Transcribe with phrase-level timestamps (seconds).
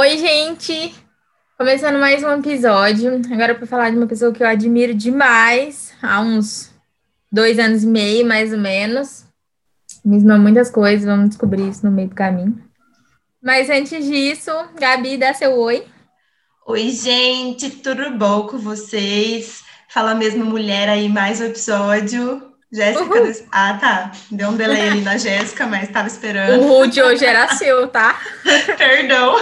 [0.00, 0.94] Oi, gente!
[1.58, 3.20] Começando mais um episódio.
[3.30, 6.72] Agora para falar de uma pessoa que eu admiro demais, há uns
[7.30, 9.26] dois anos e meio, mais ou menos.
[10.02, 12.58] Me ensinou muitas coisas, vamos descobrir isso no meio do caminho.
[13.42, 15.84] Mas antes disso, Gabi, dá seu oi.
[16.66, 19.62] Oi, gente, tudo bom com vocês?
[19.90, 22.50] Fala mesmo mulher aí, mais um episódio.
[22.72, 23.20] Jéssica.
[23.20, 23.44] Des...
[23.52, 24.12] Ah, tá.
[24.30, 26.72] Deu um delay ali na Jéssica, mas estava esperando.
[26.72, 28.18] O de hoje era seu, tá?
[28.78, 29.36] Perdão.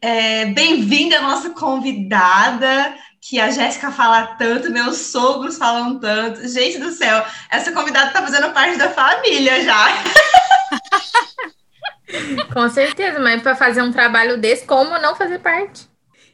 [0.00, 6.46] É, Bem-vinda a nossa convidada, que a Jéssica fala tanto, meus sogros falam tanto.
[6.48, 9.88] Gente do céu, essa convidada está fazendo parte da família já.
[12.52, 15.86] Com certeza, mas para fazer um trabalho desse, como não fazer parte?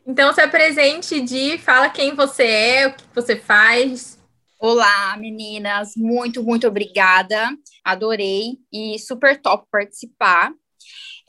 [0.07, 4.19] Então, se apresente, de fala quem você é, o que você faz.
[4.59, 7.51] Olá, meninas, muito, muito obrigada.
[7.85, 10.53] Adorei e super top participar.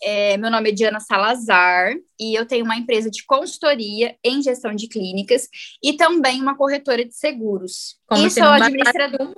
[0.03, 4.75] É, meu nome é Diana Salazar e eu tenho uma empresa de consultoria em gestão
[4.75, 5.47] de clínicas
[5.81, 7.97] e também uma corretora de seguros.
[8.07, 9.33] Como e sou administradora.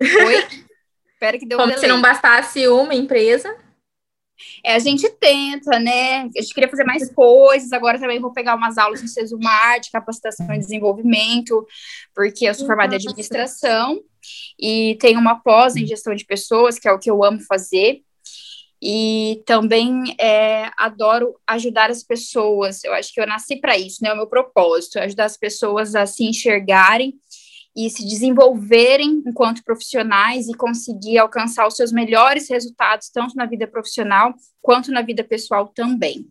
[0.00, 0.46] Oi?
[1.12, 3.56] Espera que deu Como um se não bastasse uma empresa.
[4.62, 6.22] É, a gente tenta, né?
[6.36, 7.72] A gente queria fazer mais coisas.
[7.72, 11.66] Agora também vou pegar umas aulas no Sesumar de capacitação e desenvolvimento,
[12.14, 13.98] porque eu sou formada em administração
[14.60, 18.02] e tenho uma pós em gestão de pessoas, que é o que eu amo fazer.
[18.82, 22.84] E também é, adoro ajudar as pessoas.
[22.84, 24.10] Eu acho que eu nasci para isso, né?
[24.10, 27.14] É o meu propósito, ajudar as pessoas a se enxergarem
[27.76, 33.66] e se desenvolverem enquanto profissionais e conseguir alcançar os seus melhores resultados, tanto na vida
[33.66, 36.26] profissional quanto na vida pessoal também.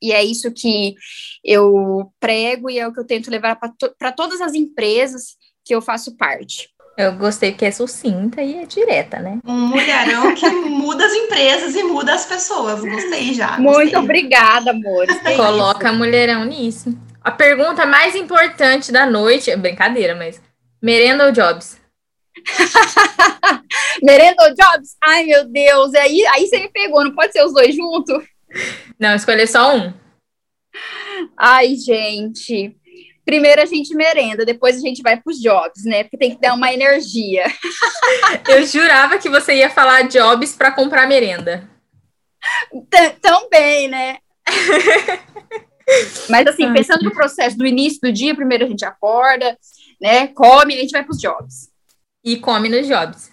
[0.00, 0.94] E é isso que
[1.42, 5.74] eu prego e é o que eu tento levar para to todas as empresas que
[5.74, 6.68] eu faço parte.
[6.96, 9.40] Eu gostei que é sucinta e é direta, né?
[9.44, 12.80] Um mulherão que muda as empresas e muda as pessoas.
[12.80, 13.56] Gostei já.
[13.56, 13.64] Gostei.
[13.64, 15.06] Muito obrigada, amor.
[15.36, 16.96] Coloca mulherão nisso.
[17.20, 20.40] A pergunta mais importante da noite, é brincadeira, mas
[20.80, 21.80] Merenda ou Jobs?
[24.02, 24.96] Merenda ou Jobs?
[25.02, 25.94] Ai, meu Deus.
[25.94, 28.22] Aí, aí você me pegou, não pode ser os dois juntos?
[29.00, 29.92] Não, escolher só um.
[31.36, 32.76] Ai, gente.
[33.24, 36.04] Primeiro a gente merenda, depois a gente vai para os jobs, né?
[36.04, 37.44] Porque tem que dar uma energia.
[38.48, 41.68] Eu jurava que você ia falar jobs para comprar merenda.
[42.90, 44.18] T Também, né?
[46.28, 49.56] Mas assim, pensando no processo do início do dia, primeiro a gente acorda,
[50.00, 50.28] né?
[50.28, 51.70] Come, a gente vai para os jobs.
[52.22, 53.32] E come nos jobs.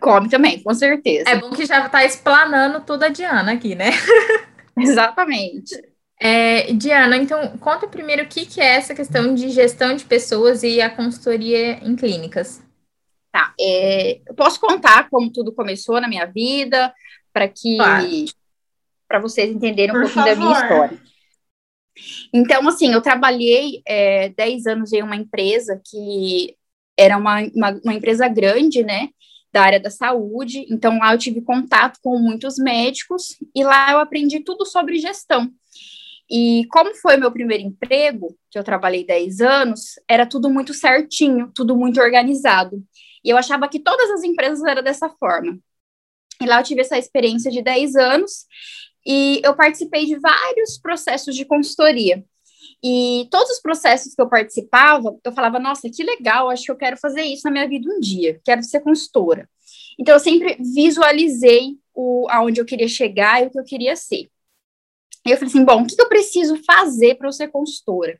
[0.00, 1.28] Come também, com certeza.
[1.28, 3.90] É bom que já está explanando tudo a Diana aqui, né?
[4.78, 5.89] Exatamente.
[6.22, 10.62] É, Diana, então conta primeiro o que, que é essa questão de gestão de pessoas
[10.62, 12.62] e a consultoria em clínicas.
[13.32, 16.92] Tá, é, eu posso contar como tudo começou na minha vida,
[17.32, 18.06] para que claro.
[19.08, 20.36] para vocês entenderem um Por pouquinho favor.
[20.36, 21.10] da minha história.
[22.32, 26.56] Então, assim, eu trabalhei é, 10 anos em uma empresa que
[26.98, 29.08] era uma, uma, uma, empresa grande, né,
[29.52, 30.66] da área da saúde.
[30.70, 35.50] Então, lá eu tive contato com muitos médicos e lá eu aprendi tudo sobre gestão.
[36.30, 41.50] E como foi meu primeiro emprego, que eu trabalhei 10 anos, era tudo muito certinho,
[41.54, 42.82] tudo muito organizado.
[43.24, 45.58] E eu achava que todas as empresas eram dessa forma.
[46.40, 48.46] E lá eu tive essa experiência de 10 anos
[49.04, 52.24] e eu participei de vários processos de consultoria.
[52.82, 56.76] E todos os processos que eu participava, eu falava, nossa, que legal, acho que eu
[56.76, 59.48] quero fazer isso na minha vida um dia, quero ser consultora.
[59.98, 64.30] Então, eu sempre visualizei o, aonde eu queria chegar e o que eu queria ser.
[65.26, 68.18] E eu falei assim, bom, o que eu preciso fazer para eu ser consultora?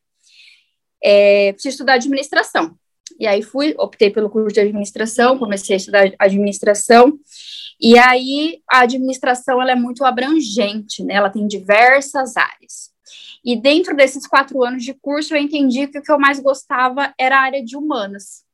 [1.02, 2.76] É, preciso estudar administração.
[3.18, 7.18] E aí fui, optei pelo curso de administração, comecei a estudar administração,
[7.80, 11.14] e aí a administração ela é muito abrangente, né?
[11.14, 12.90] Ela tem diversas áreas.
[13.44, 17.12] E dentro desses quatro anos de curso, eu entendi que o que eu mais gostava
[17.18, 18.44] era a área de humanas.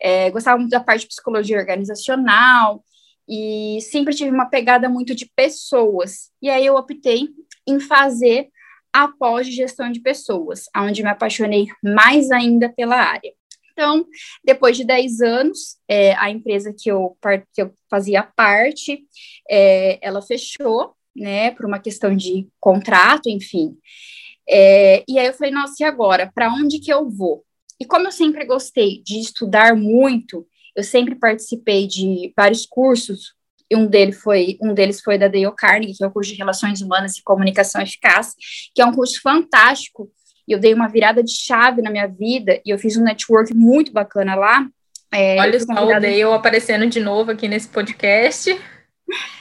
[0.00, 2.82] É, gostava muito da parte de psicologia organizacional
[3.28, 6.30] e sempre tive uma pegada muito de pessoas.
[6.40, 7.28] E aí eu optei
[7.70, 8.48] em fazer
[8.92, 13.32] a pós de gestão de pessoas, onde me apaixonei mais ainda pela área.
[13.72, 14.04] Então,
[14.44, 17.16] depois de 10 anos, é, a empresa que eu,
[17.54, 19.04] que eu fazia parte,
[19.48, 23.76] é, ela fechou, né, por uma questão de contrato, enfim.
[24.48, 26.30] É, e aí eu falei, nossa, e agora?
[26.34, 27.44] Para onde que eu vou?
[27.80, 30.46] E como eu sempre gostei de estudar muito,
[30.76, 33.34] eu sempre participei de vários cursos,
[33.76, 36.80] um deles foi, um deles foi da Dale Carnegie, que é o curso de Relações
[36.80, 38.34] Humanas e Comunicação Eficaz,
[38.74, 40.10] que é um curso fantástico,
[40.46, 43.54] e eu dei uma virada de chave na minha vida e eu fiz um network
[43.54, 44.66] muito bacana lá.
[45.12, 48.50] É, Olha só o Dale aparecendo de novo aqui nesse podcast.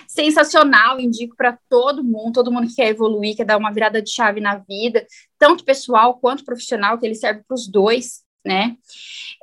[0.07, 4.11] sensacional, indico para todo mundo, todo mundo que quer evoluir, quer dar uma virada de
[4.11, 5.05] chave na vida,
[5.37, 8.75] tanto pessoal quanto profissional, que ele serve para os dois, né?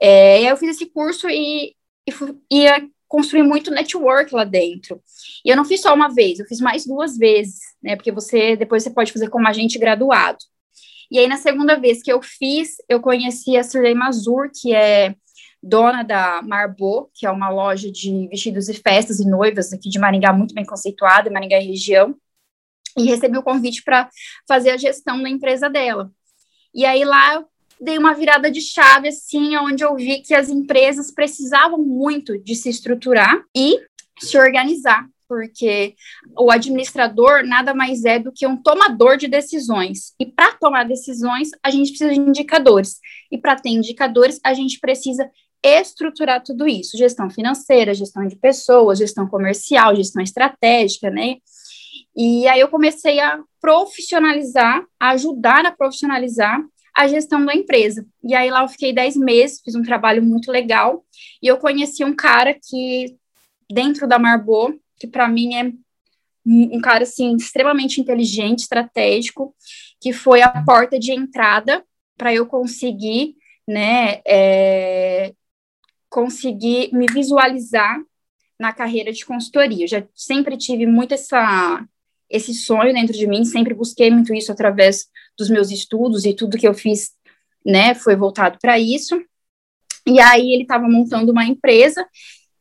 [0.01, 1.75] É, e eu fiz esse curso e,
[2.07, 2.15] e
[2.51, 5.01] ia construir muito network lá dentro.
[5.45, 7.97] E eu não fiz só uma vez, eu fiz mais duas vezes, né?
[7.97, 10.39] Porque você depois você pode fazer como agente graduado.
[11.11, 15.15] E aí, na segunda vez que eu fiz, eu conheci a Sirley Mazur, que é
[15.63, 19.99] dona da Marbo, que é uma loja de vestidos e festas e noivas aqui de
[19.99, 22.15] Maringá, muito bem conceituada, Maringá e região,
[22.97, 24.09] e recebi o convite para
[24.49, 26.11] fazer a gestão da empresa dela.
[26.75, 27.45] E aí lá
[27.81, 32.55] dei uma virada de chave, assim, onde eu vi que as empresas precisavam muito de
[32.55, 33.79] se estruturar e
[34.19, 35.95] se organizar porque
[36.39, 40.15] o administrador nada mais é do que um tomador de decisões.
[40.19, 42.99] E para tomar decisões, a gente precisa de indicadores.
[43.31, 45.29] E para ter indicadores, a gente precisa
[45.63, 51.37] estruturar tudo isso: gestão financeira, gestão de pessoas, gestão comercial, gestão estratégica, né?
[52.17, 56.63] E aí eu comecei a profissionalizar, a ajudar a profissionalizar
[56.97, 58.07] a gestão da empresa.
[58.25, 61.05] E aí lá eu fiquei 10 meses, fiz um trabalho muito legal,
[61.43, 63.15] e eu conheci um cara que,
[63.71, 65.73] dentro da Marbo, que para mim é
[66.47, 69.55] um cara assim extremamente inteligente, estratégico,
[70.01, 71.85] que foi a porta de entrada
[72.17, 73.35] para eu conseguir,
[73.69, 75.35] né, é,
[76.09, 78.01] conseguir me visualizar
[78.59, 79.85] na carreira de consultoria.
[79.85, 81.85] Eu já sempre tive muito essa
[82.29, 85.09] esse sonho dentro de mim, sempre busquei muito isso através
[85.39, 87.11] dos meus estudos e tudo que eu fiz,
[87.65, 89.21] né, foi voltado para isso.
[90.07, 92.07] E aí ele estava montando uma empresa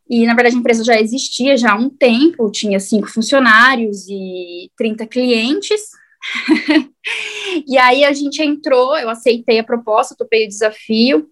[0.09, 4.71] e, na verdade, a empresa já existia já há um tempo, tinha cinco funcionários e
[4.77, 5.81] 30 clientes.
[7.67, 11.27] e aí a gente entrou, eu aceitei a proposta, topei o desafio.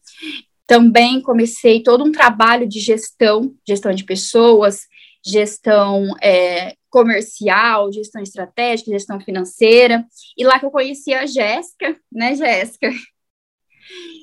[0.65, 4.87] Também comecei todo um trabalho de gestão, gestão de pessoas,
[5.25, 10.05] gestão é, comercial, gestão estratégica, gestão financeira.
[10.37, 12.91] E lá que eu conheci a Jéssica, né, Jéssica?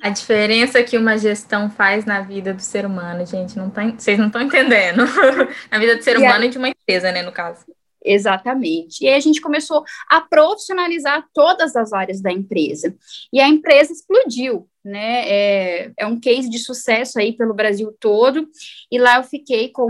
[0.02, 4.18] A diferença que uma gestão faz na vida do ser humano, gente, não tá, vocês
[4.18, 5.02] não estão entendendo.
[5.70, 7.64] na vida do ser e humano e de uma empresa, né, no caso.
[8.02, 9.04] Exatamente.
[9.04, 12.94] E aí a gente começou a profissionalizar todas as áreas da empresa.
[13.32, 15.28] E a empresa explodiu, né?
[15.28, 18.48] É, é um case de sucesso aí pelo Brasil todo.
[18.90, 19.88] E lá eu fiquei com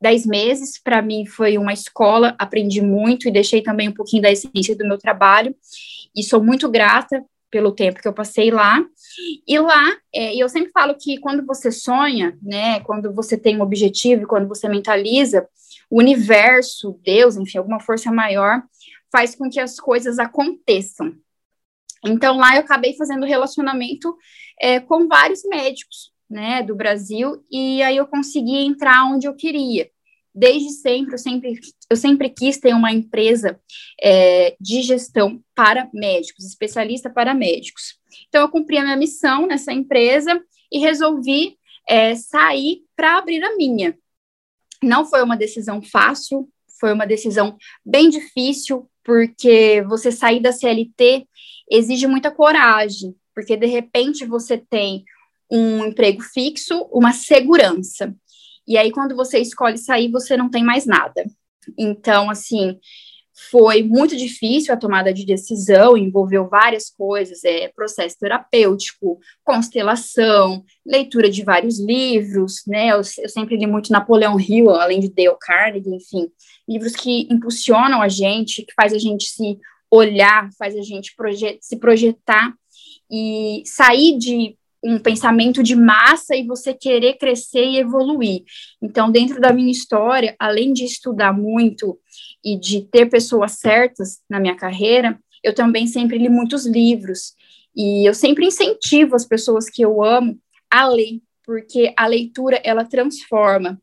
[0.00, 0.80] 10 meses.
[0.82, 4.86] Para mim foi uma escola, aprendi muito e deixei também um pouquinho da essência do
[4.86, 5.54] meu trabalho.
[6.16, 8.84] E sou muito grata pelo tempo que eu passei lá.
[9.46, 13.62] E lá, é, eu sempre falo que quando você sonha, né, quando você tem um
[13.62, 15.46] objetivo, quando você mentaliza,
[15.88, 18.60] o universo, Deus, enfim, alguma força maior,
[19.12, 21.14] faz com que as coisas aconteçam.
[22.06, 24.16] Então, lá eu acabei fazendo relacionamento
[24.60, 29.88] é, com vários médicos, né, do Brasil, e aí eu consegui entrar onde eu queria
[30.34, 33.60] desde sempre eu sempre, eu sempre quis ter uma empresa
[34.02, 37.98] é, de gestão para médicos, especialista para médicos.
[38.28, 40.42] Então, eu cumpri a minha missão nessa empresa
[40.72, 41.56] e resolvi
[41.88, 43.96] é, sair para abrir a minha.
[44.82, 46.48] Não foi uma decisão fácil,
[46.80, 51.28] foi uma decisão bem difícil, porque você sair da CLT
[51.70, 55.04] exige muita coragem, porque de repente você tem
[55.50, 58.14] um emprego fixo, uma segurança.
[58.66, 61.24] E aí, quando você escolhe sair, você não tem mais nada.
[61.78, 62.78] Então, assim,
[63.50, 71.28] foi muito difícil a tomada de decisão, envolveu várias coisas, é, processo terapêutico, constelação, leitura
[71.28, 75.94] de vários livros, né, eu, eu, sempre li muito Napoleão Hill, além de Dale Carnegie,
[75.94, 76.28] enfim,
[76.68, 79.58] livros que impulsionam a gente, que faz a gente se
[79.94, 82.52] olhar, faz a gente projet se projetar
[83.10, 88.42] e sair de um pensamento de massa e você querer crescer e evoluir.
[88.82, 91.98] Então, dentro da minha história, além de estudar muito
[92.44, 97.32] e de ter pessoas certas na minha carreira, eu também sempre li muitos livros.
[97.74, 100.38] E eu sempre incentivo as pessoas que eu amo
[100.70, 103.80] a ler, porque a leitura ela transforma.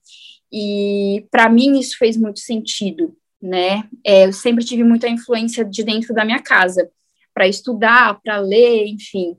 [0.51, 3.83] E para mim isso fez muito sentido, né?
[4.05, 6.89] É, eu sempre tive muita influência de dentro da minha casa
[7.33, 9.35] para estudar, para ler, enfim.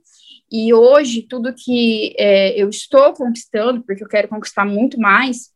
[0.50, 5.50] E hoje, tudo que é, eu estou conquistando, porque eu quero conquistar muito mais,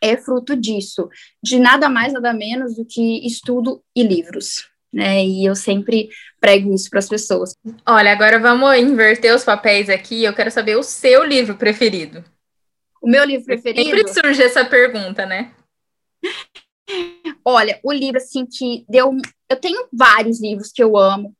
[0.00, 1.08] é fruto disso,
[1.42, 4.68] de nada mais, nada menos do que estudo e livros.
[4.92, 6.08] Né, e eu sempre
[6.40, 7.54] prego isso para as pessoas.
[7.86, 10.24] Olha, agora vamos inverter os papéis aqui.
[10.24, 12.24] Eu quero saber o seu livro preferido.
[13.00, 13.88] O meu livro preferido.
[13.88, 15.52] Sempre surge essa pergunta, né?
[17.44, 19.16] Olha, o livro assim que deu.
[19.48, 21.34] Eu tenho vários livros que eu amo,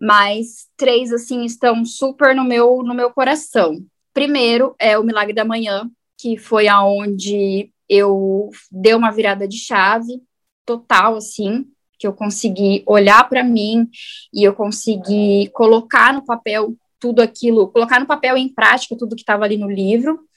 [0.00, 3.78] mas três assim estão super no meu no meu coração.
[4.12, 10.20] Primeiro é o Milagre da Manhã, que foi aonde eu dei uma virada de chave
[10.66, 11.66] total, assim,
[11.98, 13.88] que eu consegui olhar para mim
[14.32, 19.22] e eu consegui colocar no papel tudo aquilo, colocar no papel em prática tudo que
[19.22, 20.27] estava ali no livro.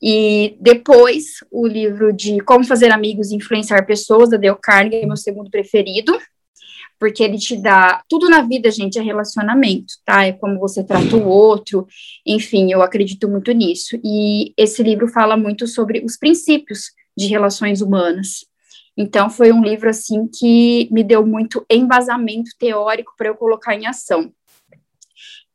[0.00, 5.06] E depois, o livro de Como Fazer Amigos e Influenciar Pessoas, da Dale Carnegie, é
[5.06, 6.16] meu segundo preferido,
[6.98, 10.24] porque ele te dá tudo na vida, gente, é relacionamento, tá?
[10.24, 11.86] É como você trata o outro,
[12.26, 13.98] enfim, eu acredito muito nisso.
[14.04, 18.46] E esse livro fala muito sobre os princípios de relações humanas.
[18.96, 23.86] Então, foi um livro, assim, que me deu muito embasamento teórico para eu colocar em
[23.86, 24.32] ação.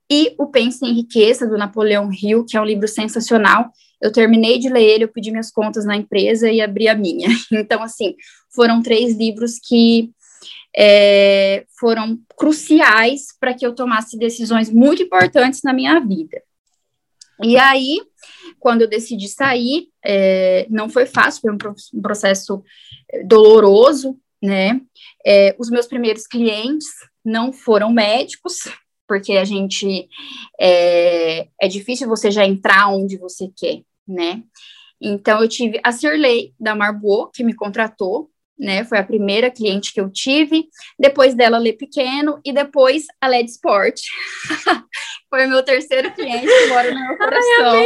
[0.10, 3.70] E o Pense em Riqueza, do Napoleão Hill, que é um livro sensacional.
[4.04, 7.30] Eu terminei de ler ele, eu pedi minhas contas na empresa e abri a minha.
[7.54, 8.16] Então, assim,
[8.54, 10.12] foram três livros que
[10.76, 16.42] é, foram cruciais para que eu tomasse decisões muito importantes na minha vida.
[17.42, 18.02] E aí,
[18.60, 22.62] quando eu decidi sair, é, não foi fácil, foi um, processo
[23.26, 24.82] doloroso, né?
[25.26, 26.88] É, os meus primeiros clientes
[27.24, 28.68] não foram médicos,
[29.08, 30.10] porque a gente
[30.60, 34.44] é, é difícil você já entrar onde você quer, né?
[35.02, 38.84] Então eu tive a Cirlei da Marbo que me contratou, né?
[38.86, 40.68] Foi a primeira cliente que eu tive.
[40.98, 44.00] Depois dela, Lê Pequeno e depois a LED Sport.
[45.30, 47.84] Foi o meu terceiro cliente que mora no meu coração.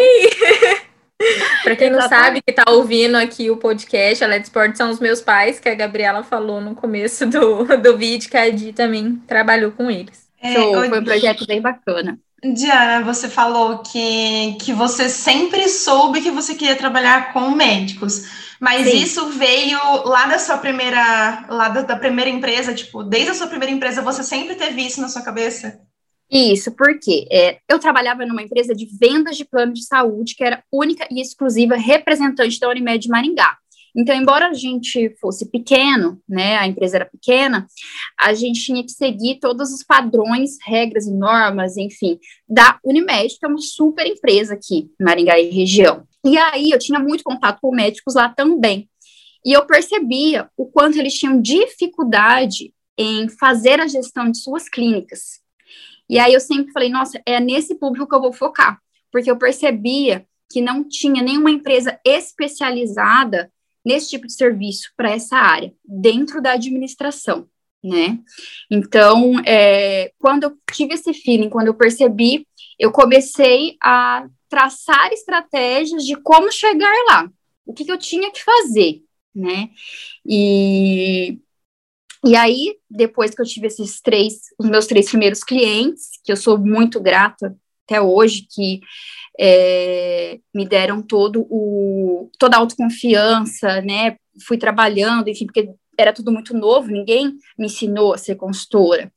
[1.64, 5.00] Para quem não sabe que está ouvindo aqui o podcast, a LED Sport são os
[5.00, 9.16] meus pais, que a Gabriela falou no começo do, do vídeo, que a Edi também
[9.26, 10.28] trabalhou com eles.
[10.40, 12.20] É, foi um projeto bem bacana.
[12.44, 18.26] Diana, você falou que, que você sempre soube que você queria trabalhar com médicos,
[18.60, 18.98] mas Sim.
[18.98, 23.48] isso veio lá da sua primeira, lá da, da, primeira empresa, tipo, desde a sua
[23.48, 25.82] primeira empresa, você sempre teve isso na sua cabeça?
[26.30, 30.64] Isso, porque é, eu trabalhava numa empresa de vendas de plano de saúde, que era
[30.72, 33.58] única e exclusiva representante da Unimed Maringá.
[33.98, 37.66] Então, embora a gente fosse pequeno, né, a empresa era pequena,
[38.20, 43.44] a gente tinha que seguir todos os padrões, regras e normas, enfim, da Unimed, que
[43.44, 46.08] é uma super empresa aqui, Maringá e região.
[46.24, 48.88] E aí eu tinha muito contato com médicos lá também.
[49.44, 55.40] E eu percebia o quanto eles tinham dificuldade em fazer a gestão de suas clínicas.
[56.08, 58.80] E aí eu sempre falei, nossa, é nesse público que eu vou focar,
[59.12, 63.52] porque eu percebia que não tinha nenhuma empresa especializada
[63.88, 67.48] nesse tipo de serviço para essa área, dentro da administração,
[67.82, 68.20] né?
[68.70, 72.46] Então, é, quando eu tive esse feeling, quando eu percebi,
[72.78, 77.30] eu comecei a traçar estratégias de como chegar lá,
[77.66, 79.04] o que, que eu tinha que fazer,
[79.34, 79.70] né?
[80.26, 81.40] E,
[82.26, 86.38] e aí, depois que eu tive esses três, os meus três primeiros clientes, que eu
[86.38, 88.82] sou muito grata até hoje, que
[89.40, 94.18] é, me deram todo o, toda a autoconfiança, né?
[94.46, 99.12] Fui trabalhando, enfim, porque era tudo muito novo, ninguém me ensinou a ser consultora.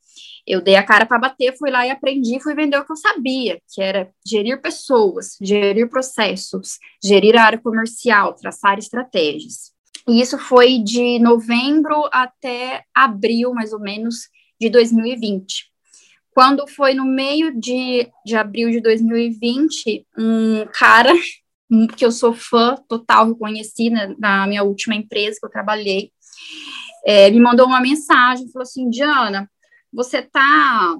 [0.45, 2.95] Eu dei a cara para bater, fui lá e aprendi, fui vender o que eu
[2.95, 9.71] sabia, que era gerir pessoas, gerir processos, gerir a área comercial, traçar estratégias.
[10.07, 15.70] E isso foi de novembro até abril, mais ou menos, de 2020.
[16.33, 21.11] Quando foi no meio de, de abril de 2020, um cara
[21.95, 26.11] que eu sou fã total, reconhecida na minha última empresa que eu trabalhei,
[27.05, 29.49] é, me mandou uma mensagem, falou assim, Diana,
[29.91, 30.95] você tá,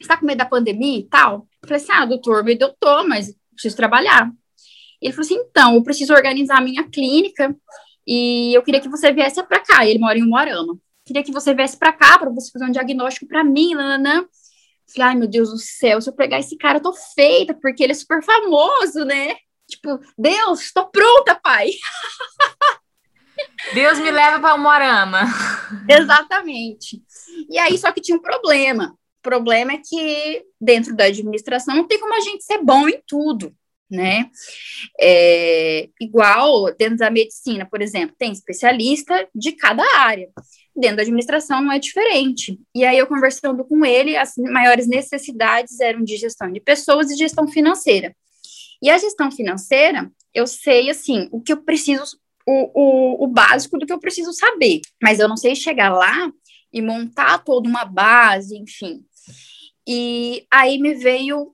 [0.00, 1.46] você tá com medo da pandemia e tal?
[1.62, 4.30] Eu falei assim, ah, doutor, medo eu tô, mas preciso trabalhar.
[5.00, 7.54] Ele falou assim, então, eu preciso organizar a minha clínica
[8.06, 9.86] e eu queria que você viesse para cá.
[9.86, 10.78] Ele mora em Umuarama.
[11.04, 14.24] Queria que você viesse para cá para você fazer um diagnóstico para mim, nananã.
[14.94, 17.82] Falei, ai meu Deus do céu, se eu pegar esse cara, eu tô feita, porque
[17.82, 19.36] ele é super famoso, né?
[19.68, 21.70] Tipo, Deus, estou pronta, pai.
[23.72, 25.22] Deus me leva para o Morama.
[25.88, 27.02] Exatamente.
[27.48, 28.96] E aí, só que tinha um problema.
[29.18, 33.00] O problema é que dentro da administração não tem como a gente ser bom em
[33.06, 33.54] tudo,
[33.88, 34.30] né?
[35.00, 40.28] É, igual dentro da medicina, por exemplo, tem especialista de cada área
[40.80, 42.58] dentro da administração não é diferente.
[42.74, 47.16] E aí, eu conversando com ele, as maiores necessidades eram de gestão de pessoas e
[47.16, 48.14] gestão financeira.
[48.82, 53.78] E a gestão financeira, eu sei, assim, o que eu preciso, o, o, o básico
[53.78, 56.32] do que eu preciso saber, mas eu não sei chegar lá
[56.72, 59.04] e montar toda uma base, enfim.
[59.86, 61.50] E aí me veio,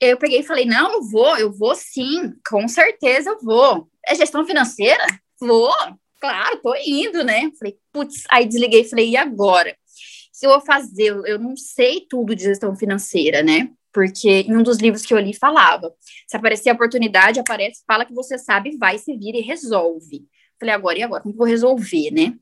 [0.00, 3.88] eu peguei e falei, não, eu vou, eu vou sim, com certeza eu vou.
[4.06, 5.04] É gestão financeira?
[5.38, 5.74] Vou,
[6.26, 7.50] claro, tô indo, né?
[7.58, 9.76] Falei, putz, aí desliguei falei, e agora?
[10.32, 13.70] Se eu vou fazer, eu não sei tudo de gestão financeira, né?
[13.96, 15.90] porque em um dos livros que eu li falava:
[16.28, 20.26] se aparecer a oportunidade, aparece, fala que você sabe, vai, se vira e resolve.
[20.60, 21.22] Falei, agora e agora?
[21.22, 22.34] Como vou resolver, né?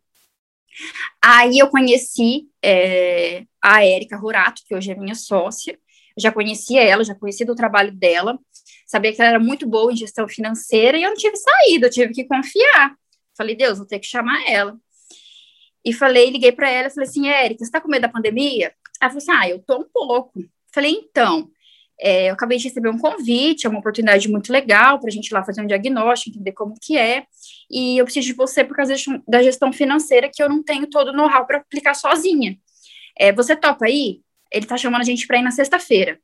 [1.22, 5.78] Aí eu conheci é, a Érica Rorato, que hoje é minha sócia,
[6.18, 8.36] já conhecia ela, já conhecia do trabalho dela,
[8.84, 11.90] sabia que ela era muito boa em gestão financeira e eu não tive saída, eu
[11.90, 12.96] tive que confiar.
[13.36, 14.76] Falei, Deus, vou ter que chamar ela.
[15.84, 18.72] E falei, liguei para ela, falei assim, Érica, você tá com medo da pandemia?
[19.00, 20.42] Ela falou assim, ah, eu tô um pouco.
[20.72, 21.50] Falei, então,
[22.00, 25.28] é, eu acabei de receber um convite, é uma oportunidade muito legal para a gente
[25.28, 27.26] ir lá fazer um diagnóstico, entender como que é,
[27.70, 28.94] e eu preciso de você por causa
[29.28, 32.58] da gestão financeira, que eu não tenho todo o know-how para aplicar sozinha.
[33.18, 34.20] É, você topa aí?
[34.50, 36.18] Ele tá chamando a gente para ir na sexta-feira.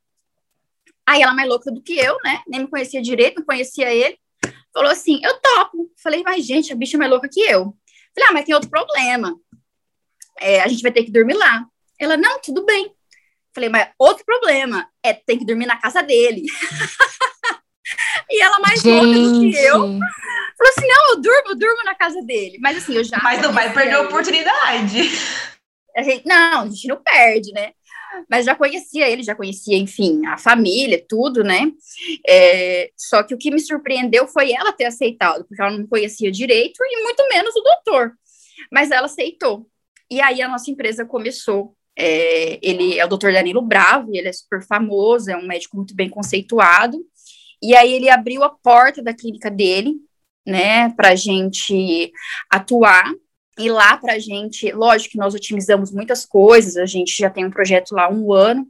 [1.07, 2.43] Aí ela mais louca do que eu, né?
[2.47, 4.17] Nem me conhecia direito, não conhecia ele.
[4.73, 5.91] Falou assim, eu topo.
[6.03, 7.75] Falei, mas gente, a bicha é mais louca que eu.
[8.15, 9.37] Falei, ah, mas tem outro problema.
[10.39, 11.65] É, a gente vai ter que dormir lá.
[11.99, 12.95] Ela, não, tudo bem.
[13.55, 16.45] Falei, mas outro problema é ter que dormir na casa dele.
[18.31, 19.05] e ela mais Gente.
[19.05, 19.79] louca do que eu.
[19.79, 22.59] Falou assim: não, eu durmo, eu durmo na casa dele.
[22.61, 23.19] Mas assim, eu já.
[23.23, 25.01] Mas não vai perder a oportunidade.
[25.97, 27.73] A gente, não, a gente não perde, né?
[28.29, 31.73] Mas já conhecia ele, já conhecia, enfim, a família, tudo, né?
[32.27, 36.31] É, só que o que me surpreendeu foi ela ter aceitado, porque ela não conhecia
[36.31, 38.13] direito e muito menos o doutor.
[38.71, 39.67] Mas ela aceitou.
[40.11, 43.33] E aí a nossa empresa começou é, ele é o Dr.
[43.33, 46.99] Danilo Bravo, ele é super famoso, é um médico muito bem conceituado.
[47.63, 49.97] E aí ele abriu a porta da clínica dele,
[50.47, 52.11] né, para gente
[52.51, 53.05] atuar.
[53.59, 57.45] E lá para a gente, lógico que nós otimizamos muitas coisas, a gente já tem
[57.45, 58.67] um projeto lá há um ano.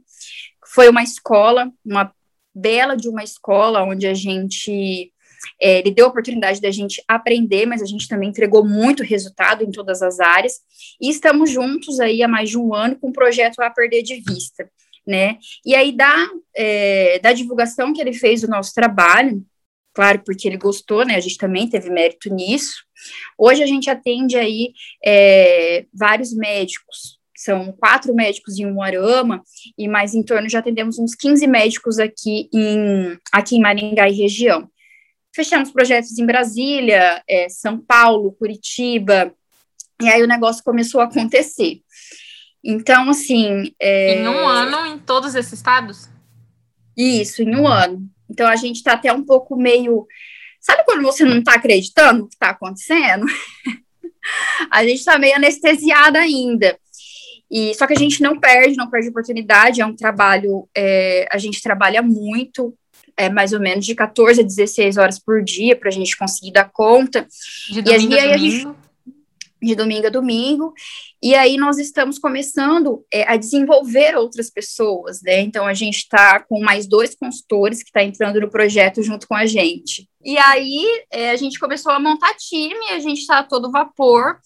[0.67, 2.13] Foi uma escola, uma
[2.53, 5.11] bela de uma escola, onde a gente
[5.59, 9.63] é, ele deu a oportunidade da gente aprender, mas a gente também entregou muito resultado
[9.63, 10.59] em todas as áreas.
[10.99, 14.21] E estamos juntos aí há mais de um ano com o projeto A Perder de
[14.21, 14.69] Vista,
[15.05, 15.37] né?
[15.65, 19.43] E aí, da, é, da divulgação que ele fez do nosso trabalho,
[19.93, 21.15] claro, porque ele gostou, né?
[21.15, 22.83] A gente também teve mérito nisso.
[23.37, 29.41] Hoje a gente atende aí é, vários médicos, são quatro médicos em um arama,
[29.77, 34.13] e mais em torno já atendemos uns 15 médicos aqui em, aqui em Maringá e
[34.13, 34.69] região.
[35.33, 39.33] Fechamos projetos em Brasília, é, São Paulo, Curitiba,
[40.01, 41.81] e aí o negócio começou a acontecer.
[42.63, 43.73] Então, assim.
[43.79, 44.21] É...
[44.21, 46.09] Em um ano, em todos esses estados?
[46.95, 48.07] Isso, em um ano.
[48.31, 50.07] Então, a gente está até um pouco meio.
[50.59, 53.25] Sabe quando você não está acreditando no que está acontecendo?
[54.71, 56.77] a gente está meio anestesiada ainda.
[57.49, 61.37] E, só que a gente não perde, não perde oportunidade, é um trabalho, é, a
[61.37, 62.73] gente trabalha muito,
[63.17, 66.53] é, mais ou menos de 14 a 16 horas por dia para a gente conseguir
[66.53, 67.27] dar conta.
[67.69, 68.75] De domingo e a, a domingo?
[69.61, 70.73] De domingo a domingo,
[71.21, 75.41] e aí nós estamos começando é, a desenvolver outras pessoas, né?
[75.41, 79.27] Então a gente está com mais dois consultores que estão tá entrando no projeto junto
[79.27, 80.09] com a gente.
[80.23, 84.39] E aí é, a gente começou a montar time, a gente está todo vapor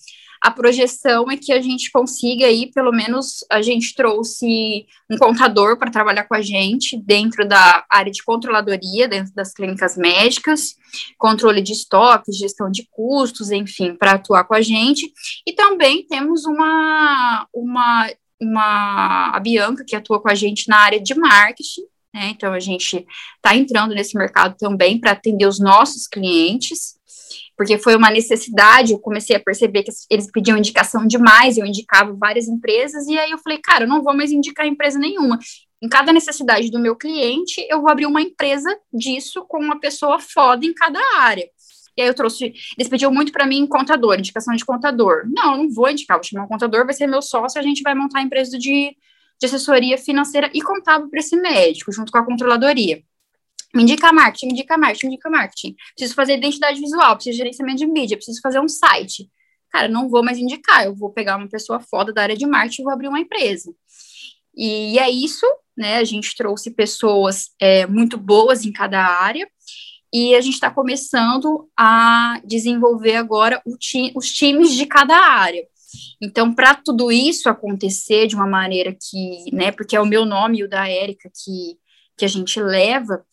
[0.46, 5.76] a projeção é que a gente consiga aí, pelo menos a gente trouxe um contador
[5.76, 10.76] para trabalhar com a gente dentro da área de controladoria, dentro das clínicas médicas,
[11.18, 15.12] controle de estoques, gestão de custos, enfim, para atuar com a gente.
[15.48, 18.08] E também temos uma, uma,
[18.40, 22.30] uma a Bianca que atua com a gente na área de marketing, né?
[22.30, 23.04] Então a gente
[23.38, 27.00] está entrando nesse mercado também para atender os nossos clientes
[27.58, 32.14] porque foi uma necessidade, eu comecei a perceber que eles pediam indicação demais, eu indicava
[32.14, 35.40] várias empresas, e aí eu falei, cara, eu não vou mais indicar empresa nenhuma.
[35.82, 40.20] Em cada necessidade do meu cliente, eu vou abrir uma empresa disso com uma pessoa
[40.20, 41.48] foda em cada área.
[41.98, 45.24] E aí eu trouxe, eles pediam muito para mim contador, indicação de contador.
[45.28, 47.82] Não, eu não vou indicar, vou chamar um contador, vai ser meu sócio, a gente
[47.82, 48.96] vai montar a empresa de,
[49.40, 53.02] de assessoria financeira e contábil para esse médico, junto com a controladoria.
[53.76, 55.76] Me indica marketing, me indica marketing, me indica marketing.
[55.96, 59.30] Preciso fazer identidade visual, preciso gerenciamento de mídia, preciso fazer um site.
[59.70, 62.82] Cara, não vou mais indicar, eu vou pegar uma pessoa foda da área de marketing
[62.82, 63.74] e vou abrir uma empresa.
[64.56, 65.46] E é isso,
[65.78, 65.98] né?
[65.98, 69.46] A gente trouxe pessoas é, muito boas em cada área
[70.14, 75.68] e a gente está começando a desenvolver agora ti os times de cada área.
[76.22, 80.60] Então, para tudo isso acontecer de uma maneira que, né, porque é o meu nome
[80.60, 81.78] e o da Érica que,
[82.18, 83.26] que a gente leva,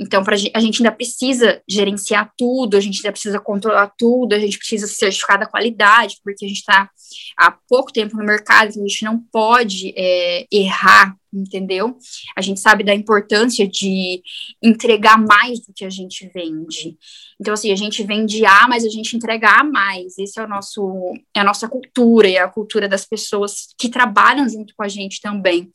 [0.00, 4.38] então, pra, a gente ainda precisa gerenciar tudo, a gente ainda precisa controlar tudo, a
[4.38, 6.88] gente precisa certificar da qualidade, porque a gente está
[7.36, 11.98] há pouco tempo no mercado, então a gente não pode é, errar, entendeu?
[12.36, 14.22] A gente sabe da importância de
[14.62, 16.96] entregar mais do que a gente vende.
[17.40, 20.16] Então, assim, a gente vende A, mas a gente entrega A mais.
[20.16, 23.88] Esse é o nosso, é a nossa cultura, e é a cultura das pessoas que
[23.88, 25.72] trabalham junto com a gente também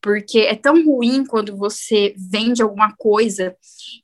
[0.00, 3.56] porque é tão ruim quando você vende alguma coisa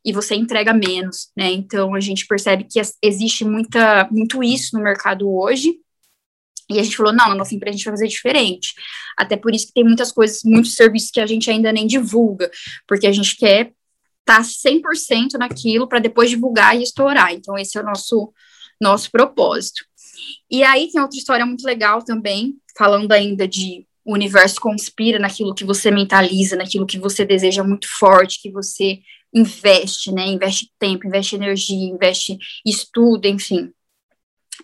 [0.05, 1.51] e você entrega menos, né?
[1.53, 5.79] Então a gente percebe que existe muita, muito isso no mercado hoje.
[6.69, 8.75] E a gente falou, não, na nossa empresa a gente vai fazer diferente.
[9.17, 12.51] Até por isso que tem muitas coisas, muitos serviços que a gente ainda nem divulga,
[12.89, 13.73] porque a gente quer
[14.21, 17.33] estar tá 100% naquilo para depois divulgar e estourar.
[17.33, 18.33] Então esse é o nosso
[18.81, 19.85] nosso propósito.
[20.51, 25.55] E aí tem outra história muito legal também, falando ainda de o universo conspira naquilo
[25.55, 29.01] que você mentaliza, naquilo que você deseja muito forte, que você
[29.33, 30.27] investe, né?
[30.27, 33.73] Investe tempo, investe energia, investe estudo, enfim.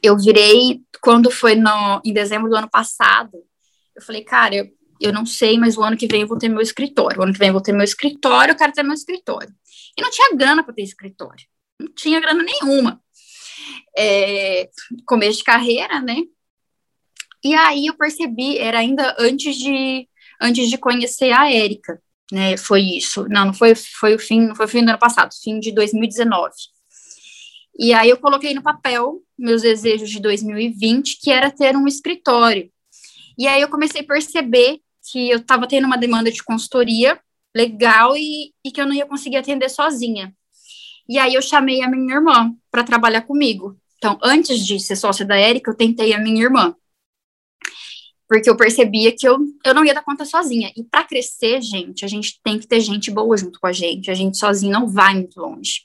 [0.03, 3.33] Eu virei, quando foi no, em dezembro do ano passado,
[3.97, 4.69] eu falei, cara, eu,
[5.01, 7.19] eu não sei, mas o ano que vem eu vou ter meu escritório.
[7.19, 9.53] O ano que vem eu vou ter meu escritório, eu quero ter meu escritório.
[9.97, 11.45] E não tinha grana para ter escritório.
[11.81, 13.03] Não tinha grana nenhuma.
[13.97, 14.71] É,
[15.07, 16.17] começo de carreira, né?
[17.45, 20.07] E aí eu percebi, era ainda antes de
[20.41, 22.01] antes de conhecer a Érica,
[22.33, 22.57] né?
[22.57, 23.27] Foi isso.
[23.29, 25.73] Não, não foi foi o fim, não foi o fim do ano passado, fim de
[25.73, 26.53] 2019.
[27.79, 32.71] E aí eu coloquei no papel meus desejos de 2020, que era ter um escritório.
[33.39, 37.19] E aí eu comecei a perceber que eu estava tendo uma demanda de consultoria
[37.57, 40.35] legal e, e que eu não ia conseguir atender sozinha.
[41.09, 43.77] E aí eu chamei a minha irmã para trabalhar comigo.
[43.97, 46.75] Então, antes de ser sócia da Érica, eu tentei a minha irmã
[48.31, 50.73] porque eu percebia que eu, eu não ia dar conta sozinha.
[50.77, 54.09] E para crescer, gente, a gente tem que ter gente boa junto com a gente.
[54.09, 55.81] A gente sozinho não vai muito longe.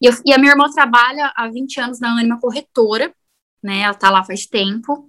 [0.00, 3.14] E, eu, e a minha irmã trabalha há 20 anos na Anima Corretora,
[3.62, 3.82] né?
[3.82, 5.06] Ela tá lá faz tempo.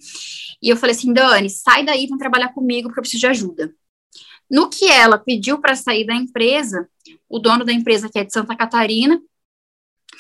[0.61, 3.73] E eu falei assim, Dani, sai daí, vem trabalhar comigo, porque eu preciso de ajuda.
[4.47, 6.87] No que ela pediu para sair da empresa,
[7.27, 9.19] o dono da empresa, que é de Santa Catarina,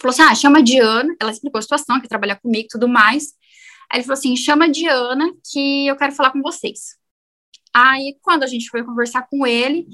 [0.01, 1.15] falou assim: ah, chama a Diana.
[1.19, 3.35] Ela explicou a situação, que trabalhar comigo e tudo mais.
[3.93, 6.97] Aí ele falou assim: chama a Diana que eu quero falar com vocês.
[7.71, 9.85] Aí, quando a gente foi conversar com ele,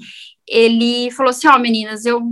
[0.48, 2.22] ele falou assim: Ó, oh, meninas, eu,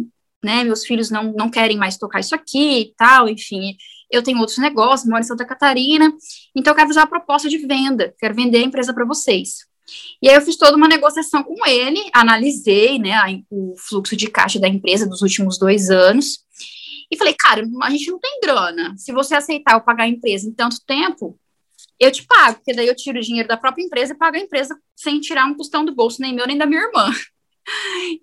[0.42, 3.76] né, meus filhos não, não querem mais tocar isso aqui e tal, enfim,
[4.10, 6.10] eu tenho outros negócios, moro em Santa Catarina,
[6.56, 9.66] então eu quero fazer uma proposta de venda, quero vender a empresa para vocês.
[10.22, 13.14] E aí eu fiz toda uma negociação com ele, analisei, né,
[13.50, 16.40] o fluxo de caixa da empresa dos últimos dois anos,
[17.10, 18.94] e falei, cara, a gente não tem grana.
[18.96, 21.38] Se você aceitar eu pagar a empresa em tanto tempo,
[21.98, 24.40] eu te pago, porque daí eu tiro o dinheiro da própria empresa e pago a
[24.40, 27.10] empresa sem tirar um custão do bolso, nem meu, nem da minha irmã.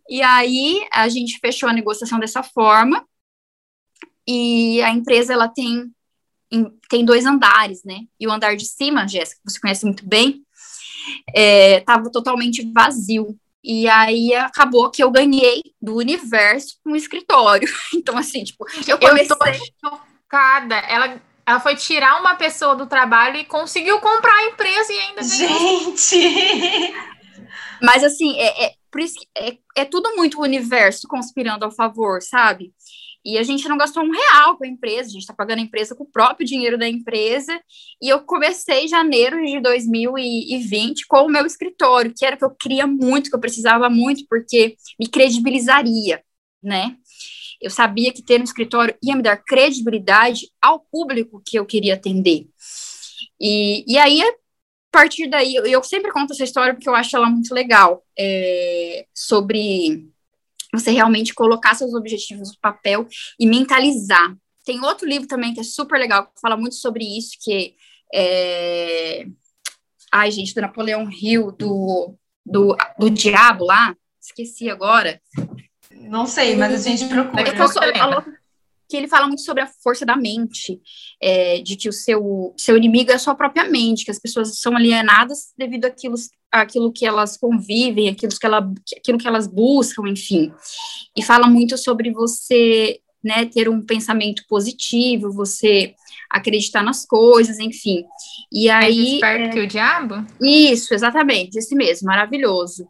[0.09, 3.07] E aí a gente fechou a negociação dessa forma,
[4.27, 5.93] e a empresa ela tem,
[6.89, 8.01] tem dois andares, né?
[8.19, 10.43] E o andar de cima, Jéssica, que você conhece muito bem,
[11.77, 13.37] estava é, totalmente vazio.
[13.63, 17.67] E aí acabou que eu ganhei do universo um escritório.
[17.93, 19.31] Então, assim, tipo, eu comecei.
[19.31, 19.39] Eu
[19.81, 20.75] tô chocada.
[20.75, 25.23] Ela ela foi tirar uma pessoa do trabalho e conseguiu comprar a empresa e ainda
[25.23, 26.93] Gente!
[27.81, 32.21] Mas assim, é, é, por isso é, é tudo muito o universo conspirando ao favor,
[32.21, 32.73] sabe?
[33.25, 35.63] E a gente não gastou um real com a empresa, a gente está pagando a
[35.63, 37.59] empresa com o próprio dinheiro da empresa.
[37.99, 42.45] E eu comecei em janeiro de 2020 com o meu escritório, que era o que
[42.45, 46.23] eu queria muito, que eu precisava muito, porque me credibilizaria,
[46.61, 46.95] né?
[47.61, 51.95] Eu sabia que ter um escritório ia me dar credibilidade ao público que eu queria
[51.95, 52.47] atender.
[53.39, 54.33] E, e aí, a
[54.91, 59.05] partir daí, eu, eu sempre conto essa história porque eu acho ela muito legal, é,
[59.13, 60.07] sobre
[60.73, 63.07] você realmente colocar seus objetivos no papel
[63.39, 64.35] e mentalizar.
[64.65, 67.75] Tem outro livro também que é super legal, que fala muito sobre isso, que
[68.13, 69.25] é...
[70.11, 72.15] Ai, gente, do Napoleão Hill, do,
[72.45, 75.21] do, do Diabo lá, esqueci agora.
[76.09, 77.41] Não sei, mas a gente procura.
[77.41, 77.45] É
[78.87, 80.79] que ele fala muito sobre a força da mente,
[81.21, 84.59] é, de que o seu, seu inimigo é a sua própria mente, que as pessoas
[84.59, 86.15] são alienadas devido àquilo,
[86.51, 90.51] àquilo que elas convivem, aquilo que, ela, aquilo que elas buscam, enfim.
[91.17, 95.95] E fala muito sobre você né, ter um pensamento positivo, você
[96.29, 98.05] acreditar nas coisas, enfim.
[98.51, 99.19] E aí.
[99.19, 100.23] Mais é, que o diabo?
[100.39, 102.87] Isso, exatamente, esse mesmo, maravilhoso.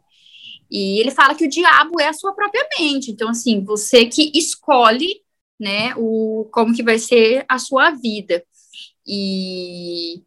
[0.70, 3.10] E ele fala que o diabo é a sua própria mente.
[3.10, 5.22] Então, assim, você que escolhe,
[5.58, 8.44] né, o, como que vai ser a sua vida.
[9.06, 10.22] E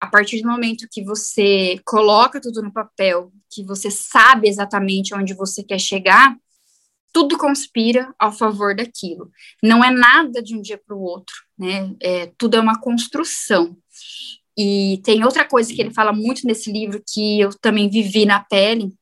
[0.00, 5.34] a partir do momento que você coloca tudo no papel, que você sabe exatamente onde
[5.34, 6.36] você quer chegar,
[7.12, 9.30] tudo conspira ao favor daquilo.
[9.62, 11.94] Não é nada de um dia para o outro, né?
[12.00, 13.76] É, tudo é uma construção.
[14.56, 18.40] E tem outra coisa que ele fala muito nesse livro que eu também vivi na
[18.40, 18.92] pele,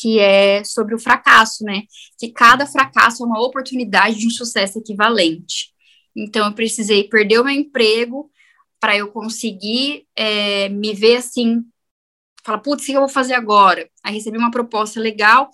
[0.00, 1.82] que é sobre o fracasso, né?
[2.18, 5.72] Que cada fracasso é uma oportunidade de um sucesso equivalente.
[6.14, 8.30] Então, eu precisei perder o meu emprego
[8.80, 11.64] para eu conseguir é, me ver assim
[12.44, 13.90] fala, putz, o que eu vou fazer agora?
[14.04, 15.50] Aí recebi uma proposta legal,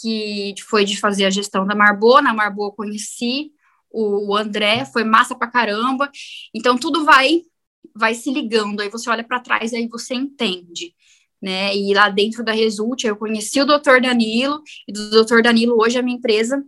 [0.00, 3.52] que foi de fazer a gestão da Marbô, na Marbô eu conheci
[3.92, 6.10] o André, foi massa pra caramba,
[6.54, 7.42] então tudo vai
[7.94, 10.94] vai se ligando, aí você olha para trás, aí você entende,
[11.42, 15.76] né, e lá dentro da Result, eu conheci o doutor Danilo, e do doutor Danilo,
[15.80, 16.62] hoje a minha empresa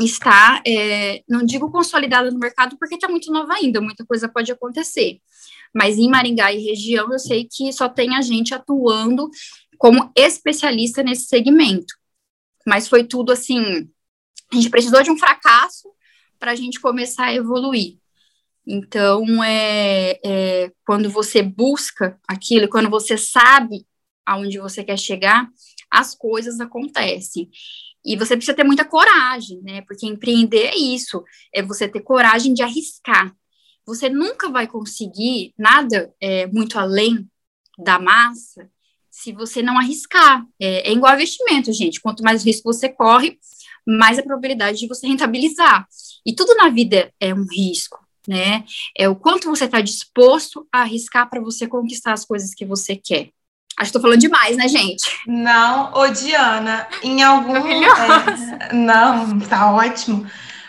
[0.00, 4.50] está, é, não digo consolidada no mercado, porque está muito nova ainda, muita coisa pode
[4.50, 5.20] acontecer,
[5.72, 9.30] mas em Maringá e região eu sei que só tem a gente atuando
[9.78, 11.94] como especialista nesse segmento.
[12.66, 13.88] Mas foi tudo assim,
[14.52, 15.88] a gente precisou de um fracasso
[16.38, 17.98] para a gente começar a evoluir.
[18.66, 23.86] Então, é, é, quando você busca aquilo, quando você sabe
[24.24, 25.48] aonde você quer chegar,
[25.90, 27.50] as coisas acontecem.
[28.04, 29.82] E você precisa ter muita coragem, né?
[29.82, 31.22] Porque empreender é isso,
[31.52, 33.34] é você ter coragem de arriscar
[33.86, 37.28] você nunca vai conseguir nada é, muito além
[37.78, 38.68] da massa
[39.10, 40.44] se você não arriscar.
[40.60, 42.00] É, é igual investimento, gente.
[42.00, 43.38] Quanto mais risco você corre,
[43.86, 45.86] mais a probabilidade de você rentabilizar.
[46.26, 48.64] E tudo na vida é um risco, né?
[48.96, 52.96] É o quanto você está disposto a arriscar para você conquistar as coisas que você
[52.96, 53.30] quer.
[53.76, 55.04] Acho que estou falando demais, né, gente?
[55.26, 57.54] Não, ô Diana, em algum.
[57.64, 60.26] É, não, tá ótimo.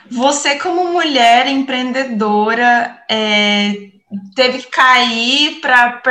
[0.09, 3.91] Você, como mulher empreendedora, é,
[4.35, 6.01] teve que cair para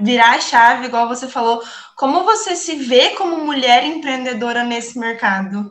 [0.00, 1.62] virar a chave, igual você falou.
[1.96, 5.70] Como você se vê como mulher empreendedora nesse mercado?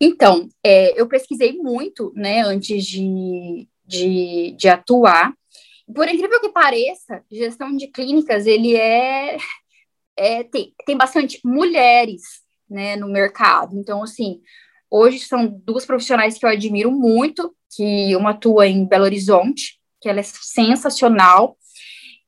[0.00, 5.34] Então, é, eu pesquisei muito, né, antes de, de, de atuar.
[5.94, 9.36] Por incrível que pareça, gestão de clínicas, ele é,
[10.16, 12.22] é tem, tem bastante mulheres,
[12.68, 13.76] né, no mercado.
[13.76, 14.40] Então, assim,
[14.90, 20.08] Hoje são duas profissionais que eu admiro muito, que uma atua em Belo Horizonte, que
[20.08, 21.56] ela é sensacional,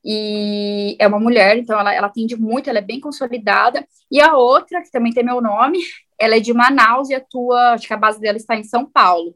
[0.04, 4.36] e é uma mulher, então ela, ela atende muito, ela é bem consolidada, e a
[4.36, 5.78] outra, que também tem meu nome,
[6.18, 9.34] ela é de Manaus e atua, acho que a base dela está em São Paulo.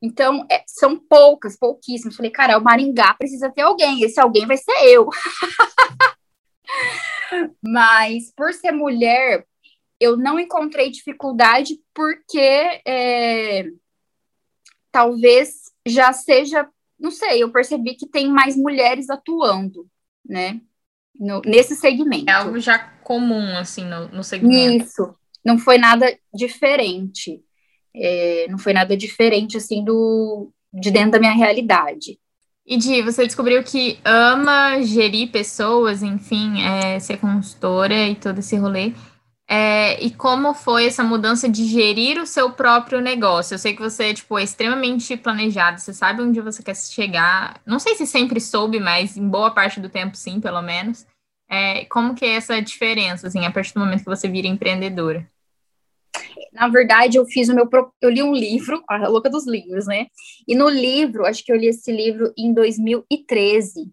[0.00, 2.16] Então, é, são poucas, pouquíssimas.
[2.16, 5.08] Falei, cara, o Maringá precisa ter alguém, esse alguém vai ser eu.
[7.62, 9.46] Mas, por ser mulher,
[9.98, 13.66] eu não encontrei dificuldade porque é,
[14.92, 19.86] talvez já seja, não sei, eu percebi que tem mais mulheres atuando,
[20.24, 20.60] né?
[21.18, 22.28] No, nesse segmento.
[22.28, 24.84] É algo já comum, assim, no, no segmento.
[24.84, 27.40] Isso, não foi nada diferente.
[27.94, 32.18] É, não foi nada diferente, assim, do, de dentro da minha realidade.
[32.66, 38.56] E Di, você descobriu que ama gerir pessoas, enfim, é, ser consultora e todo esse
[38.56, 38.92] rolê.
[39.48, 43.54] É, e como foi essa mudança de gerir o seu próprio negócio?
[43.54, 47.60] Eu sei que você tipo, é extremamente planejado, você sabe onde você quer chegar.
[47.64, 51.06] Não sei se sempre soube, mas em boa parte do tempo, sim, pelo menos.
[51.48, 55.28] É, como que é essa diferença, assim, a partir do momento que você vira empreendedora?
[56.52, 57.68] Na verdade, eu fiz o meu.
[58.00, 60.06] Eu li um livro, a louca dos livros, né?
[60.48, 63.92] E no livro, acho que eu li esse livro em 2013.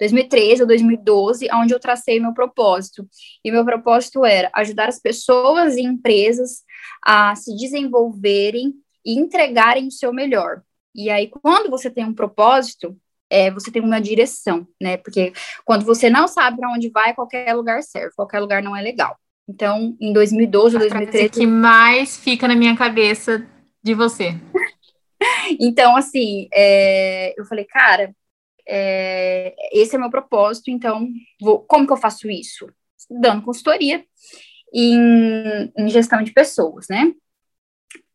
[0.00, 3.06] 2013 ou 2012, onde eu tracei meu propósito.
[3.44, 6.62] E meu propósito era ajudar as pessoas e empresas
[7.04, 8.72] a se desenvolverem
[9.04, 10.62] e entregarem o seu melhor.
[10.94, 12.96] E aí, quando você tem um propósito,
[13.28, 14.96] é, você tem uma direção, né?
[14.96, 15.32] Porque
[15.64, 19.16] quando você não sabe para onde vai, qualquer lugar serve, qualquer lugar não é legal.
[19.48, 21.28] Então, em 2012 ou 2013.
[21.28, 23.46] que mais fica na minha cabeça
[23.82, 24.34] de você.
[25.60, 28.14] então, assim, é, eu falei, cara,
[28.72, 31.08] é, esse é meu propósito, então,
[31.40, 32.66] vou, como que eu faço isso?
[33.10, 34.04] Dando consultoria
[34.72, 37.12] em, em gestão de pessoas, né?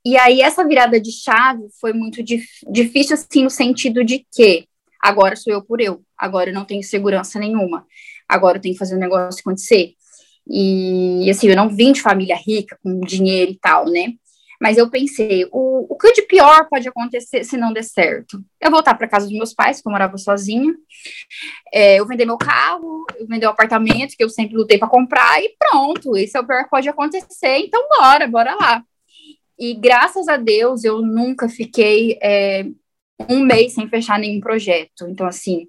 [0.06, 4.65] E aí, essa virada de chave foi muito dif difícil, assim, no sentido de que
[5.02, 7.86] agora sou eu por eu, agora eu não tenho segurança nenhuma,
[8.30, 9.94] agora eu tenho que fazer o um negócio acontecer.
[10.48, 14.13] E, assim, eu não vim de família rica, com dinheiro e tal, né?
[14.62, 18.44] Mas eu pensei, o, o que de pior pode acontecer se não der certo?
[18.60, 20.74] Eu voltar para casa dos meus pais, que eu morava sozinha,
[21.74, 25.41] é, eu vender meu carro, eu vender o apartamento que eu sempre lutei para comprar
[25.44, 28.84] e pronto, esse é o pior que pode acontecer, então bora, bora lá.
[29.58, 32.65] E graças a Deus eu nunca fiquei é,
[33.30, 35.08] um mês sem fechar nenhum projeto.
[35.08, 35.68] Então, assim,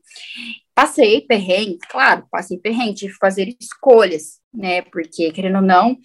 [0.75, 4.83] passei perrengue, claro, passei perrengue, tive que fazer escolhas, né?
[4.83, 5.97] Porque, querendo ou não,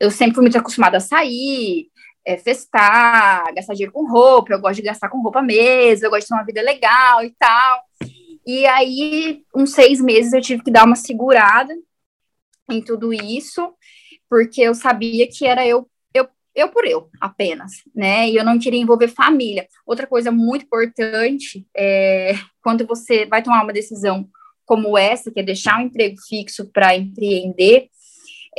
[0.00, 1.88] eu sempre fui muito acostumada a sair,
[2.28, 6.24] é, festar, gastar dinheiro com roupa, eu gosto de gastar com roupa mesmo, eu gosto
[6.24, 7.82] de ter uma vida legal e tal.
[8.46, 11.74] E aí, uns seis meses, eu tive que dar uma segurada
[12.70, 13.72] em tudo isso,
[14.28, 18.28] porque eu sabia que era eu, eu, eu por eu apenas, né?
[18.28, 19.66] E eu não queria envolver família.
[19.86, 24.28] Outra coisa muito importante é quando você vai tomar uma decisão
[24.66, 27.88] como essa, que é deixar um emprego fixo para empreender,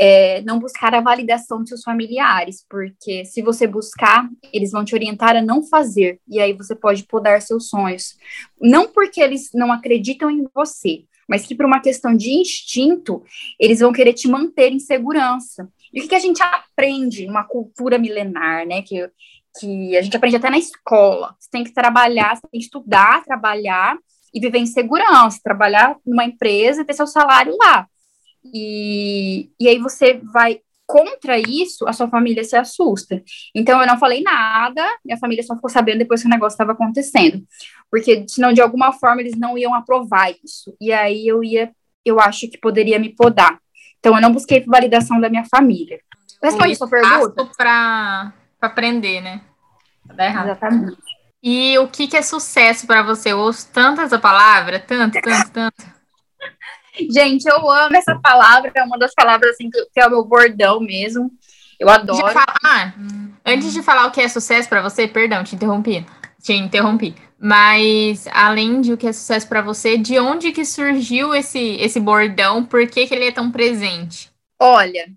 [0.01, 4.95] é, não buscar a validação dos seus familiares, porque se você buscar, eles vão te
[4.95, 8.15] orientar a não fazer, e aí você pode podar seus sonhos.
[8.61, 13.21] Não porque eles não acreditam em você, mas que por uma questão de instinto,
[13.59, 15.69] eles vão querer te manter em segurança.
[15.93, 18.81] E o que, que a gente aprende numa cultura milenar, né?
[18.81, 19.11] Que,
[19.59, 21.35] que a gente aprende até na escola.
[21.37, 23.97] Você tem que trabalhar, você tem que estudar, trabalhar
[24.33, 27.85] e viver em segurança, trabalhar numa empresa e ter seu salário lá.
[28.43, 33.21] E, e aí você vai contra isso, a sua família se assusta.
[33.53, 36.71] Então eu não falei nada, minha família só ficou sabendo depois que o negócio estava
[36.71, 37.43] acontecendo.
[37.91, 40.75] Porque senão de alguma forma eles não iam aprovar isso.
[40.81, 41.71] E aí eu ia,
[42.03, 43.59] eu acho que poderia me podar.
[43.99, 45.99] Então eu não busquei validação da minha família.
[46.41, 47.45] Responde sua pergunta.
[47.55, 49.41] para aprender, né?
[50.15, 50.45] Tá errado.
[50.47, 50.97] Exatamente.
[51.41, 53.31] E o que, que é sucesso para você?
[53.31, 55.99] Eu ouço tanto essa palavra, tanto, tanto, tanto.
[57.09, 60.79] Gente, eu amo essa palavra, é uma das palavras assim, que é o meu bordão
[60.79, 61.31] mesmo.
[61.79, 62.27] Eu adoro.
[62.27, 62.95] De falar,
[63.45, 66.05] antes de falar o que é sucesso para você, perdão, te interrompi.
[66.41, 67.15] Te interrompi.
[67.39, 71.99] Mas além de o que é sucesso para você, de onde que surgiu esse esse
[71.99, 72.65] bordão?
[72.65, 74.29] Por que, que ele é tão presente?
[74.59, 75.07] Olha,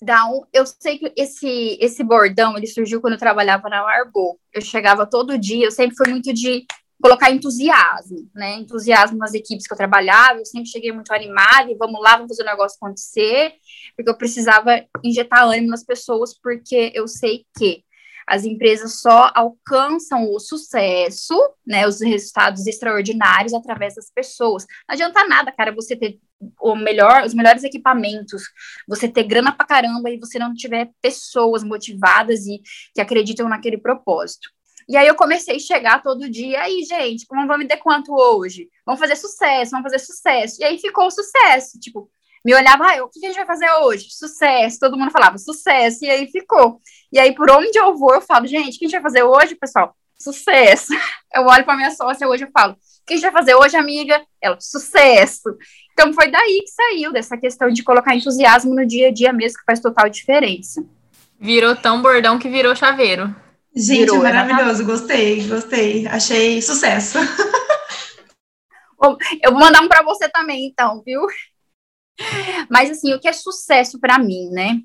[0.00, 4.38] dá um, eu sei que esse esse bordão ele surgiu quando eu trabalhava na Margot.
[4.52, 6.64] Eu chegava todo dia, eu sempre fui muito de
[7.00, 8.56] colocar entusiasmo, né?
[8.56, 12.28] Entusiasmo nas equipes que eu trabalhava, eu sempre cheguei muito animada e vamos lá, vamos
[12.28, 13.54] fazer o negócio acontecer,
[13.96, 17.84] porque eu precisava injetar ânimo nas pessoas, porque eu sei que
[18.26, 21.34] as empresas só alcançam o sucesso,
[21.66, 24.66] né, os resultados extraordinários através das pessoas.
[24.86, 26.18] Não adianta nada, cara, você ter
[26.60, 28.42] o melhor, os melhores equipamentos,
[28.86, 32.60] você ter grana pra caramba e você não tiver pessoas motivadas e
[32.94, 34.50] que acreditam naquele propósito.
[34.88, 38.70] E aí eu comecei a chegar todo dia, aí, gente, como vamos me quanto hoje?
[38.86, 40.62] Vamos fazer sucesso, vamos fazer sucesso.
[40.62, 42.10] E aí ficou o sucesso, tipo,
[42.42, 44.08] me olhava, ah, o que a gente vai fazer hoje?
[44.10, 46.80] Sucesso, todo mundo falava sucesso, e aí ficou.
[47.12, 49.22] E aí, por onde eu vou, eu falo, gente, o que a gente vai fazer
[49.22, 49.94] hoje, pessoal?
[50.18, 50.92] Sucesso.
[51.32, 53.76] Eu olho para minha sócia hoje e falo, o que a gente vai fazer hoje,
[53.76, 54.20] amiga?
[54.40, 55.56] Ela, sucesso.
[55.92, 59.58] Então, foi daí que saiu, dessa questão de colocar entusiasmo no dia a dia mesmo,
[59.58, 60.82] que faz total diferença.
[61.38, 63.32] Virou tão bordão que virou chaveiro.
[63.74, 67.18] Gente, Virou, maravilhoso, gostei, gostei, achei sucesso.
[69.42, 71.20] Eu vou mandar um para você também, então, viu?
[72.68, 74.80] Mas assim, o que é sucesso para mim, né?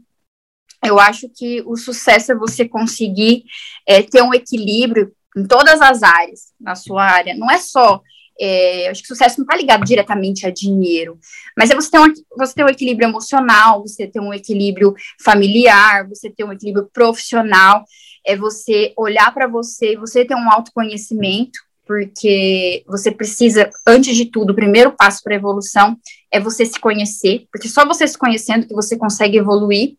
[0.85, 3.43] Eu acho que o sucesso é você conseguir
[3.87, 7.33] é, ter um equilíbrio em todas as áreas na sua área.
[7.35, 8.01] Não é só
[8.39, 11.19] é, acho que sucesso não está ligado diretamente a dinheiro,
[11.55, 16.07] mas é você ter, um, você ter um equilíbrio emocional, você ter um equilíbrio familiar,
[16.07, 17.85] você ter um equilíbrio profissional
[18.25, 24.51] é você olhar para você, você ter um autoconhecimento, porque você precisa, antes de tudo,
[24.51, 25.97] o primeiro passo para a evolução
[26.31, 29.97] é você se conhecer, porque só você se conhecendo que você consegue evoluir,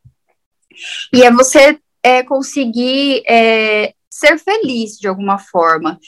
[1.12, 5.98] e é você é, conseguir é, ser feliz de alguma forma,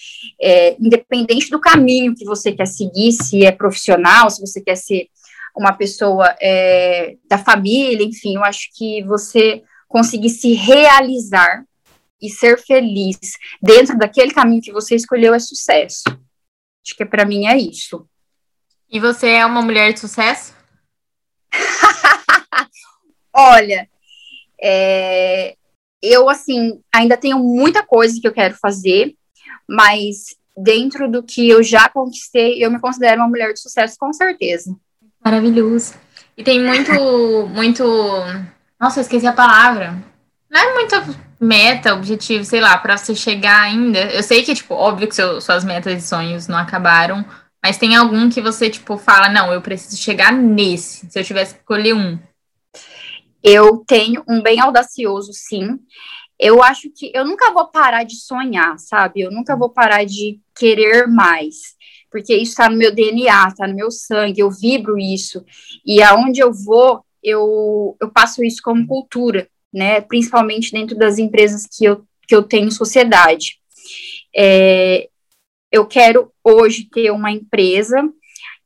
[0.40, 5.08] é, independente do caminho que você quer seguir, se é profissional, se você quer ser
[5.56, 11.64] uma pessoa é, da família, enfim, eu acho que você conseguir se realizar
[12.20, 13.18] e ser feliz
[13.62, 16.04] dentro daquele caminho que você escolheu é sucesso.
[16.08, 18.08] Acho que para mim é isso.
[18.88, 20.54] E você é uma mulher de sucesso?
[23.34, 23.88] Olha,
[24.60, 25.56] é,
[26.00, 29.14] eu assim ainda tenho muita coisa que eu quero fazer,
[29.68, 34.12] mas dentro do que eu já conquistei, eu me considero uma mulher de sucesso com
[34.12, 34.74] certeza.
[35.22, 35.94] Maravilhoso.
[36.36, 36.92] E tem muito,
[37.48, 37.84] muito.
[38.80, 40.02] Nossa, eu esqueci a palavra.
[40.56, 40.96] Não é muito
[41.38, 43.98] meta, objetivo, sei lá, para você chegar ainda.
[44.10, 47.22] Eu sei que, tipo, óbvio que seu, suas metas e sonhos não acabaram,
[47.62, 51.52] mas tem algum que você, tipo, fala, não, eu preciso chegar nesse, se eu tivesse
[51.52, 52.18] que escolher um.
[53.44, 55.78] Eu tenho um bem audacioso, sim.
[56.38, 59.20] Eu acho que eu nunca vou parar de sonhar, sabe?
[59.20, 61.76] Eu nunca vou parar de querer mais
[62.10, 65.44] porque isso está no meu DNA, está no meu sangue, eu vibro isso.
[65.84, 71.66] E aonde eu vou, eu, eu passo isso como cultura né, principalmente dentro das empresas
[71.70, 73.58] que eu, que eu tenho sociedade.
[74.34, 75.06] É,
[75.70, 77.96] eu quero hoje ter uma empresa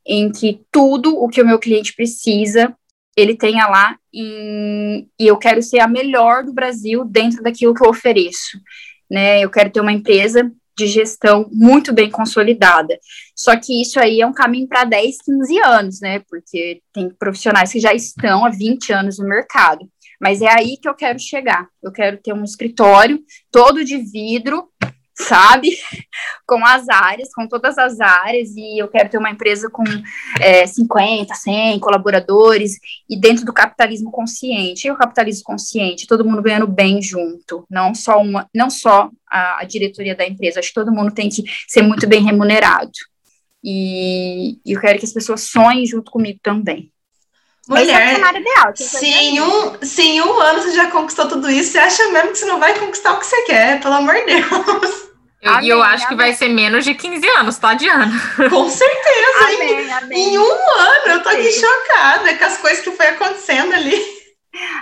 [0.06, 2.72] em que tudo o que o meu cliente precisa,
[3.16, 7.84] ele tenha lá, em, e eu quero ser a melhor do Brasil dentro daquilo que
[7.84, 8.60] eu ofereço.
[9.10, 9.40] Né?
[9.40, 10.48] Eu quero ter uma empresa
[10.78, 12.96] de gestão muito bem consolidada.
[13.34, 16.22] Só que isso aí é um caminho para 10, 15 anos, né?
[16.30, 19.86] Porque tem profissionais que já estão há 20 anos no mercado.
[20.20, 21.66] Mas é aí que eu quero chegar.
[21.82, 23.18] Eu quero ter um escritório
[23.50, 24.68] todo de vidro,
[25.14, 25.70] sabe?
[26.46, 29.84] Com as áreas, com todas as áreas, e eu quero ter uma empresa com
[30.40, 32.72] é, 50, 100 colaboradores,
[33.08, 34.88] e dentro do capitalismo consciente.
[34.88, 39.60] E o capitalismo consciente, todo mundo ganhando bem junto, não só, uma, não só a,
[39.60, 42.90] a diretoria da empresa, acho que todo mundo tem que ser muito bem remunerado.
[43.62, 46.90] E, e eu quero que as pessoas sonhem junto comigo também.
[47.68, 51.78] Mulher, ideal, se, em um, se em um ano você já conquistou tudo isso, você
[51.78, 55.10] acha mesmo que você não vai conquistar o que você quer, pelo amor de Deus.
[55.42, 56.08] Eu, amém, e eu acho amém.
[56.08, 58.12] que vai ser menos de 15 anos, tá, Diana?
[58.50, 59.44] Com certeza.
[59.44, 60.34] amém, em, amém.
[60.34, 64.20] em um ano, eu tô aqui chocada com as coisas que foi acontecendo ali.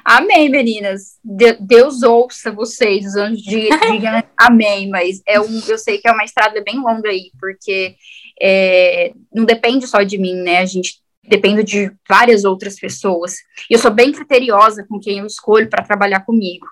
[0.04, 1.18] Amém, meninas.
[1.22, 6.12] De Deus ouça vocês, os anjos digam amém, mas é um, eu sei que é
[6.12, 7.94] uma estrada bem longa aí, porque
[8.40, 10.58] é, não depende só de mim, né?
[10.58, 13.34] A gente dependo de várias outras pessoas.
[13.68, 16.66] E eu sou bem criteriosa com quem eu escolho para trabalhar comigo.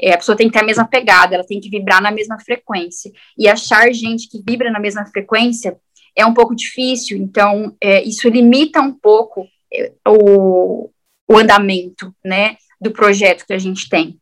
[0.00, 2.38] É, a pessoa tem que ter a mesma pegada, ela tem que vibrar na mesma
[2.40, 3.12] frequência.
[3.36, 5.76] E achar gente que vibra na mesma frequência
[6.16, 10.90] é um pouco difícil, então é, isso limita um pouco é, o,
[11.28, 14.18] o andamento, né, do projeto que a gente tem.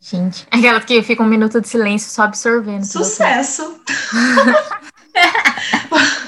[0.00, 2.84] Gente, aquela que fica um minuto de silêncio só absorvendo.
[2.84, 3.80] Sucesso!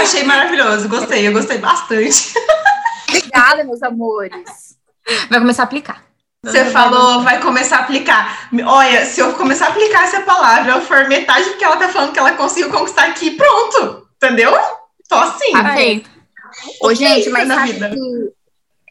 [0.00, 2.34] Achei maravilhoso, gostei, eu gostei bastante.
[3.08, 4.76] Obrigada, meus amores.
[5.30, 6.04] Vai começar a aplicar.
[6.44, 8.48] Você falou, vai começar a aplicar.
[8.64, 11.88] Olha, se eu começar a aplicar essa palavra, eu for metade do que ela tá
[11.88, 14.06] falando que ela conseguiu conquistar aqui, pronto.
[14.16, 14.52] Entendeu?
[15.08, 15.52] Tô assim.
[15.52, 16.10] Perfeito.
[16.80, 17.90] Ô, gente, mas sabe vida.
[17.90, 18.32] que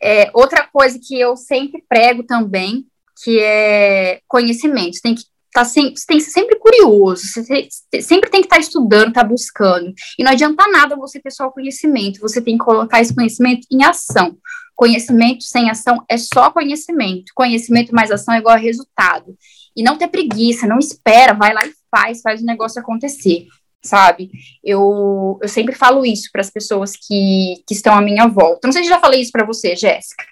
[0.02, 2.86] é, outra coisa que eu sempre prego também,
[3.24, 5.00] que é conhecimento.
[5.02, 7.68] Tem que tá sempre, tem que ser sempre curioso, você
[8.02, 9.94] sempre tem que estar tá estudando, estar tá buscando.
[10.18, 13.66] E não adianta nada você ter só o conhecimento, você tem que colocar esse conhecimento
[13.72, 14.38] em ação.
[14.76, 17.32] Conhecimento sem ação é só conhecimento.
[17.34, 19.36] Conhecimento mais ação é igual a resultado.
[19.76, 23.48] E não ter preguiça, não espera, vai lá e faz, faz o negócio acontecer,
[23.84, 24.30] sabe?
[24.64, 28.68] Eu, eu sempre falo isso para as pessoas que, que estão à minha volta.
[28.68, 30.24] Não sei se já falei isso para você, Jéssica.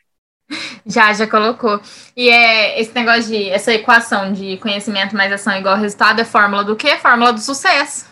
[0.85, 1.81] Já, já colocou.
[2.15, 6.63] E é esse negócio de essa equação de conhecimento mais ação igual resultado é fórmula
[6.63, 6.97] do quê?
[6.97, 8.05] Fórmula do sucesso.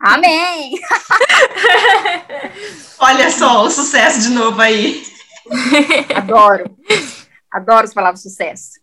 [0.00, 0.72] Amém!
[2.98, 5.02] Olha só o sucesso de novo aí.
[6.14, 6.76] Adoro.
[7.52, 8.80] Adoro as palavras sucesso.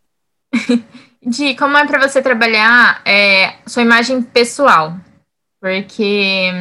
[1.22, 4.96] Di, como é para você trabalhar é, sua imagem pessoal?
[5.62, 6.52] Porque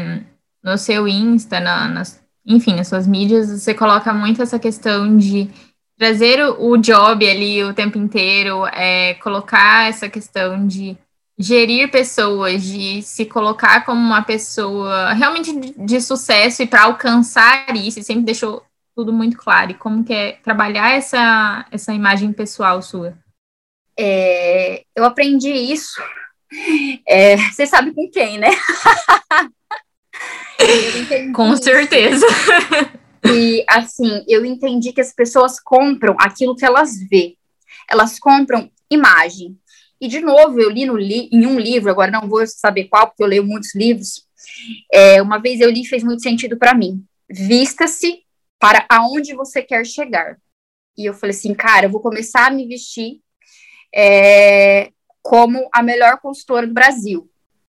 [0.62, 5.48] no seu Insta, na, nas, enfim, nas suas mídias, você coloca muito essa questão de
[5.98, 10.96] trazer o, o job ali o tempo inteiro, é, colocar essa questão de
[11.38, 17.74] gerir pessoas, de se colocar como uma pessoa realmente de, de sucesso e para alcançar
[17.76, 18.62] isso, sempre deixou
[18.94, 19.72] tudo muito claro.
[19.72, 23.16] E como que é trabalhar essa, essa imagem pessoal sua?
[23.98, 26.00] É, eu aprendi isso.
[27.06, 28.50] É, você sabe com quem, né?
[31.34, 32.26] com certeza.
[33.34, 37.36] E, assim, eu entendi que as pessoas compram aquilo que elas vê.
[37.88, 39.56] Elas compram imagem.
[40.00, 43.08] E, de novo, eu li no li em um livro, agora não vou saber qual,
[43.08, 44.26] porque eu leio muitos livros.
[44.92, 47.04] É, uma vez eu li fez muito sentido para mim.
[47.28, 48.22] Vista-se
[48.58, 50.38] para aonde você quer chegar.
[50.96, 53.20] E eu falei assim, cara, eu vou começar a me vestir
[53.94, 54.90] é,
[55.22, 57.30] como a melhor consultora do Brasil.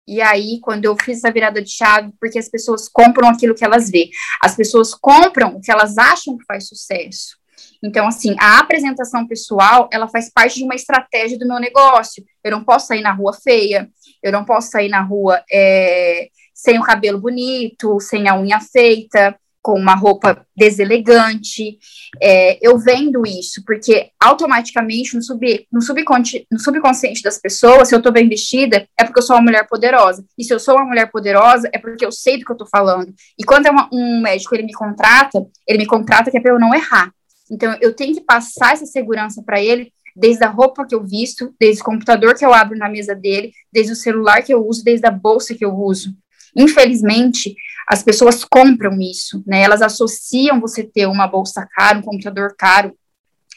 [0.08, 3.66] E aí, quando eu fiz essa virada de chave, porque as pessoas compram aquilo que
[3.66, 4.10] elas vê,
[4.42, 7.38] as pessoas compram o que elas acham que faz sucesso.
[7.84, 12.24] Então, assim, a apresentação pessoal, ela faz parte de uma estratégia do meu negócio.
[12.44, 13.90] Eu não posso sair na rua feia,
[14.24, 19.38] eu não posso sair na rua é, sem o cabelo bonito, sem a unha feita,
[19.66, 21.80] com uma roupa deselegante.
[22.22, 27.96] É, eu vendo isso, porque automaticamente no, sub, no, subconsciente, no subconsciente das pessoas, se
[27.96, 30.24] eu estou bem vestida, é porque eu sou uma mulher poderosa.
[30.38, 32.68] E se eu sou uma mulher poderosa, é porque eu sei do que eu estou
[32.68, 33.12] falando.
[33.40, 36.52] E quando é uma, um médico, ele me contrata, ele me contrata que é para
[36.52, 37.12] eu não errar.
[37.52, 41.56] Então, eu tenho que passar essa segurança para ele, desde a roupa que eu visto,
[41.60, 44.84] desde o computador que eu abro na mesa dele, desde o celular que eu uso,
[44.84, 46.16] desde a bolsa que eu uso.
[46.56, 47.56] Infelizmente,
[47.88, 49.62] as pessoas compram isso, né?
[49.62, 52.98] Elas associam você ter uma bolsa cara, um computador caro,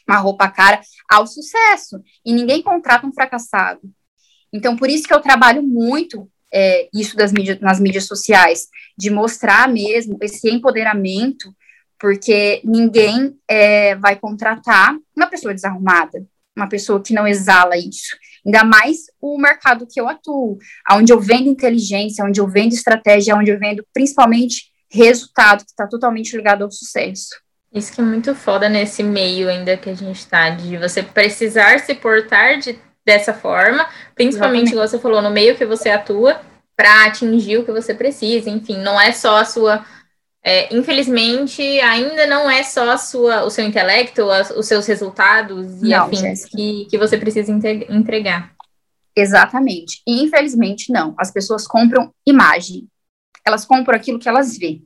[0.07, 2.01] uma roupa cara ao sucesso.
[2.25, 3.81] E ninguém contrata um fracassado.
[4.53, 9.69] Então, por isso que eu trabalho muito é, isso das nas mídias sociais, de mostrar
[9.69, 11.55] mesmo esse empoderamento,
[11.99, 16.25] porque ninguém é, vai contratar uma pessoa desarrumada,
[16.59, 18.17] uma pessoa que não exala isso.
[18.45, 20.59] Ainda mais o mercado que eu atuo,
[20.93, 25.87] onde eu vendo inteligência, onde eu vendo estratégia, onde eu vendo principalmente resultado, que está
[25.87, 27.37] totalmente ligado ao sucesso.
[27.73, 31.81] Isso que é muito foda nesse meio ainda que a gente está, de você precisar
[31.81, 36.41] se portar de dessa forma, principalmente, igual você falou, no meio que você atua,
[36.77, 38.51] para atingir o que você precisa.
[38.51, 39.85] Enfim, não é só a sua.
[40.51, 45.83] É, infelizmente, ainda não é só a sua, o seu intelecto, a, os seus resultados
[45.83, 47.53] e não, afins que, que você precisa
[47.91, 48.53] entregar.
[49.15, 50.01] Exatamente.
[50.07, 51.15] E infelizmente, não.
[51.19, 52.89] As pessoas compram imagem.
[53.47, 54.83] Elas compram aquilo que elas vêem.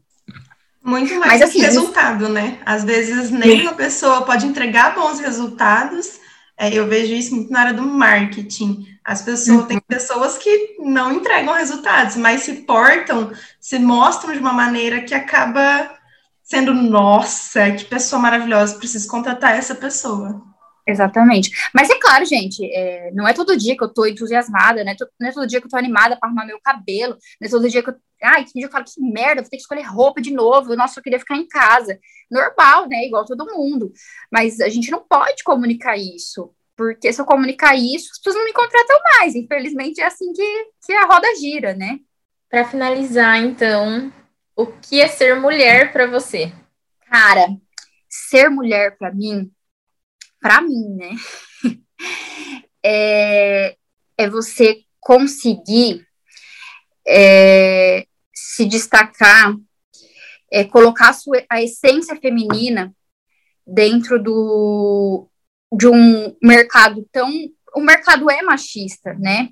[0.83, 2.59] Muito mais Mas, assim, resultado, né?
[2.67, 6.19] Às vezes nem uma pessoa pode entregar bons resultados.
[6.57, 8.87] É, eu vejo isso muito na área do marketing.
[9.05, 9.67] As pessoas, uhum.
[9.67, 15.15] tem pessoas que não entregam resultados, mas se portam, se mostram de uma maneira que
[15.15, 15.91] acaba
[16.43, 20.52] sendo, nossa, que pessoa maravilhosa, preciso contratar essa pessoa.
[20.87, 21.51] Exatamente.
[21.73, 24.97] Mas é claro, gente, é, não é todo dia que eu tô entusiasmada, né?
[25.21, 27.69] Não é todo dia que eu tô animada para arrumar meu cabelo, não é todo
[27.69, 27.95] dia que eu.
[28.25, 30.77] Ai, que dia eu falo que merda, vou ter que escolher roupa de novo.
[30.77, 31.99] Nossa, eu queria ficar em casa.
[32.31, 33.05] Normal, né?
[33.07, 33.93] Igual todo mundo.
[34.31, 36.55] Mas a gente não pode comunicar isso.
[36.77, 39.35] Porque se eu comunicar isso, as pessoas não me contratam mais.
[39.35, 41.99] Infelizmente, é assim que, que a roda gira, né?
[42.49, 44.13] Para finalizar, então,
[44.55, 46.53] o que é ser mulher para você?
[47.11, 47.49] Cara,
[48.09, 49.51] ser mulher para mim
[50.43, 51.15] para mim, né?
[52.85, 53.77] é,
[54.19, 56.05] é você conseguir
[57.07, 59.55] é, se destacar,
[60.51, 62.93] é, colocar a, sua, a essência feminina
[63.67, 65.29] dentro do,
[65.73, 67.31] de um mercado tão.
[67.75, 69.49] O mercado é machista, né?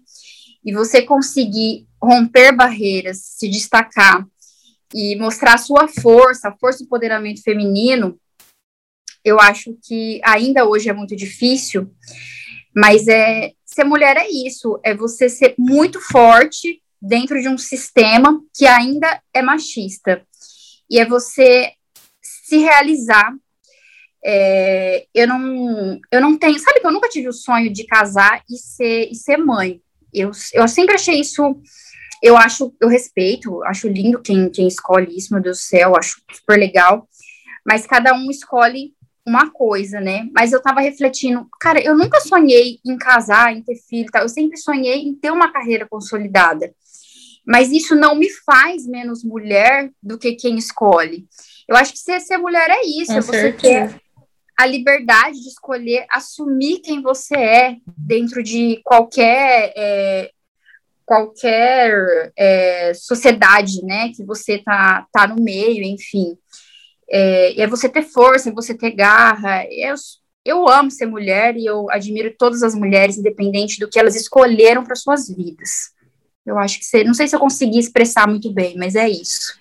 [0.62, 4.26] E você conseguir romper barreiras, se destacar
[4.92, 8.18] e mostrar a sua força, a força do empoderamento feminino,
[9.24, 11.90] eu acho que ainda hoje é muito difícil,
[12.74, 18.40] mas é ser mulher é isso, é você ser muito forte dentro de um sistema
[18.54, 20.22] que ainda é machista.
[20.90, 21.72] E é você
[22.20, 23.32] se realizar.
[24.22, 28.42] É, eu não eu não tenho, sabe que eu nunca tive o sonho de casar
[28.50, 29.80] e ser e ser mãe.
[30.12, 31.62] Eu, eu sempre achei isso
[32.22, 36.20] eu acho, eu respeito, acho lindo quem, quem escolhe isso, meu Deus do céu, acho
[36.30, 37.08] super legal,
[37.64, 38.92] mas cada um escolhe
[39.26, 40.28] uma coisa, né?
[40.34, 44.20] Mas eu tava refletindo, cara, eu nunca sonhei em casar, em ter filho, tá?
[44.20, 46.72] eu sempre sonhei em ter uma carreira consolidada.
[47.46, 51.26] Mas isso não me faz menos mulher do que quem escolhe.
[51.68, 54.00] Eu acho que ser, ser mulher é isso, é você ter
[54.58, 60.30] a liberdade de escolher assumir quem você é dentro de qualquer é,
[61.06, 66.36] qualquer é, sociedade, né, que você tá, tá no meio, enfim.
[67.10, 69.64] É, é você ter força, é você ter garra.
[69.70, 69.94] Eu,
[70.44, 74.84] eu amo ser mulher e eu admiro todas as mulheres, independente do que elas escolheram
[74.84, 75.90] para suas vidas.
[76.46, 79.58] Eu acho que você, não sei se eu consegui expressar muito bem, mas é isso.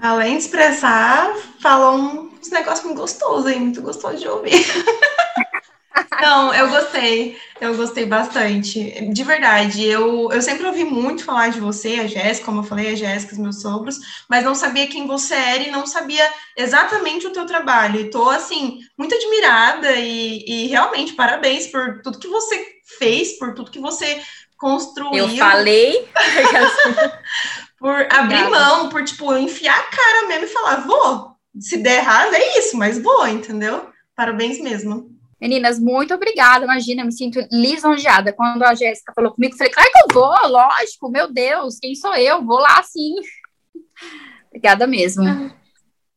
[0.00, 4.52] Além de expressar, falou uns negócios muito gostosos aí, muito gostoso de ouvir.
[6.20, 7.36] Não, eu gostei.
[7.60, 9.08] Eu gostei bastante.
[9.12, 12.92] De verdade, eu, eu sempre ouvi muito falar de você, a Jéssica, como eu falei,
[12.92, 17.26] a Jéssica, os meus sogros, mas não sabia quem você era e não sabia exatamente
[17.26, 18.00] o teu trabalho.
[18.00, 22.66] E tô, assim, muito admirada e, e realmente parabéns por tudo que você
[22.98, 24.20] fez, por tudo que você
[24.56, 25.28] construiu.
[25.28, 26.08] Eu falei.
[27.78, 31.32] por abrir mão, por, tipo, enfiar a cara mesmo e falar, vou.
[31.58, 33.90] Se der errado, é isso, mas vou, entendeu?
[34.14, 35.10] Parabéns mesmo.
[35.42, 36.64] Meninas, muito obrigada.
[36.64, 38.32] Imagina, eu me sinto lisonjeada.
[38.32, 41.96] Quando a Jéssica falou comigo, eu falei, claro que eu vou, lógico, meu Deus, quem
[41.96, 42.44] sou eu?
[42.44, 43.16] Vou lá sim.
[44.46, 45.24] obrigada mesmo.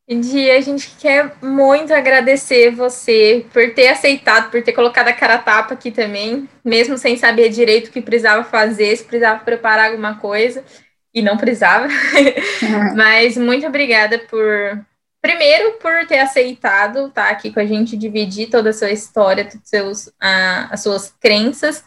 [0.07, 5.33] Di, a gente quer muito agradecer você por ter aceitado, por ter colocado a cara
[5.33, 9.89] a tapa aqui também, mesmo sem saber direito o que precisava fazer, se precisava preparar
[9.89, 10.63] alguma coisa,
[11.11, 11.87] e não precisava.
[12.95, 14.85] Mas muito obrigada por,
[15.25, 19.43] Primeiro, por ter aceitado estar tá aqui com a gente, dividir toda a sua história,
[19.43, 21.83] todas seus, a, as suas crenças,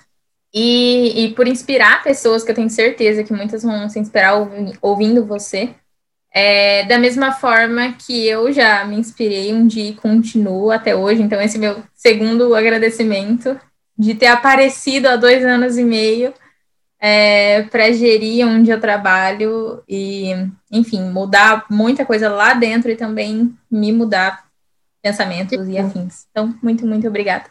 [0.53, 4.35] e, e, por inspirar pessoas, que eu tenho certeza que muitas vão se inspirar
[4.83, 5.73] ouvindo você.
[6.35, 11.23] É, da mesma forma que eu já me inspirei um dia e continuo até hoje,
[11.23, 13.57] então esse é meu segundo agradecimento
[13.97, 16.35] de ter aparecido há dois anos e meio
[17.01, 20.33] é, para gerir onde eu trabalho e,
[20.71, 24.47] enfim, mudar muita coisa lá dentro e também me mudar
[25.01, 26.27] pensamentos e afins.
[26.31, 27.47] Então, muito, muito obrigada.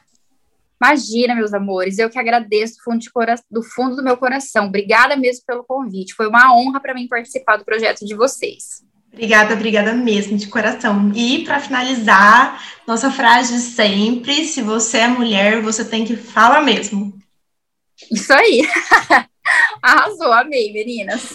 [0.82, 3.06] Imagina, meus amores, eu que agradeço do fundo,
[3.50, 4.68] do, fundo do meu coração.
[4.68, 6.14] Obrigada mesmo pelo convite.
[6.14, 8.86] Foi uma honra para mim participar do projeto de vocês.
[9.12, 11.12] Obrigada, obrigada mesmo, de coração.
[11.16, 16.62] E para finalizar, nossa frase de sempre: se você é mulher, você tem que falar
[16.62, 17.18] mesmo.
[18.12, 18.62] Isso aí.
[19.82, 21.34] Arrasou, amei, meninas.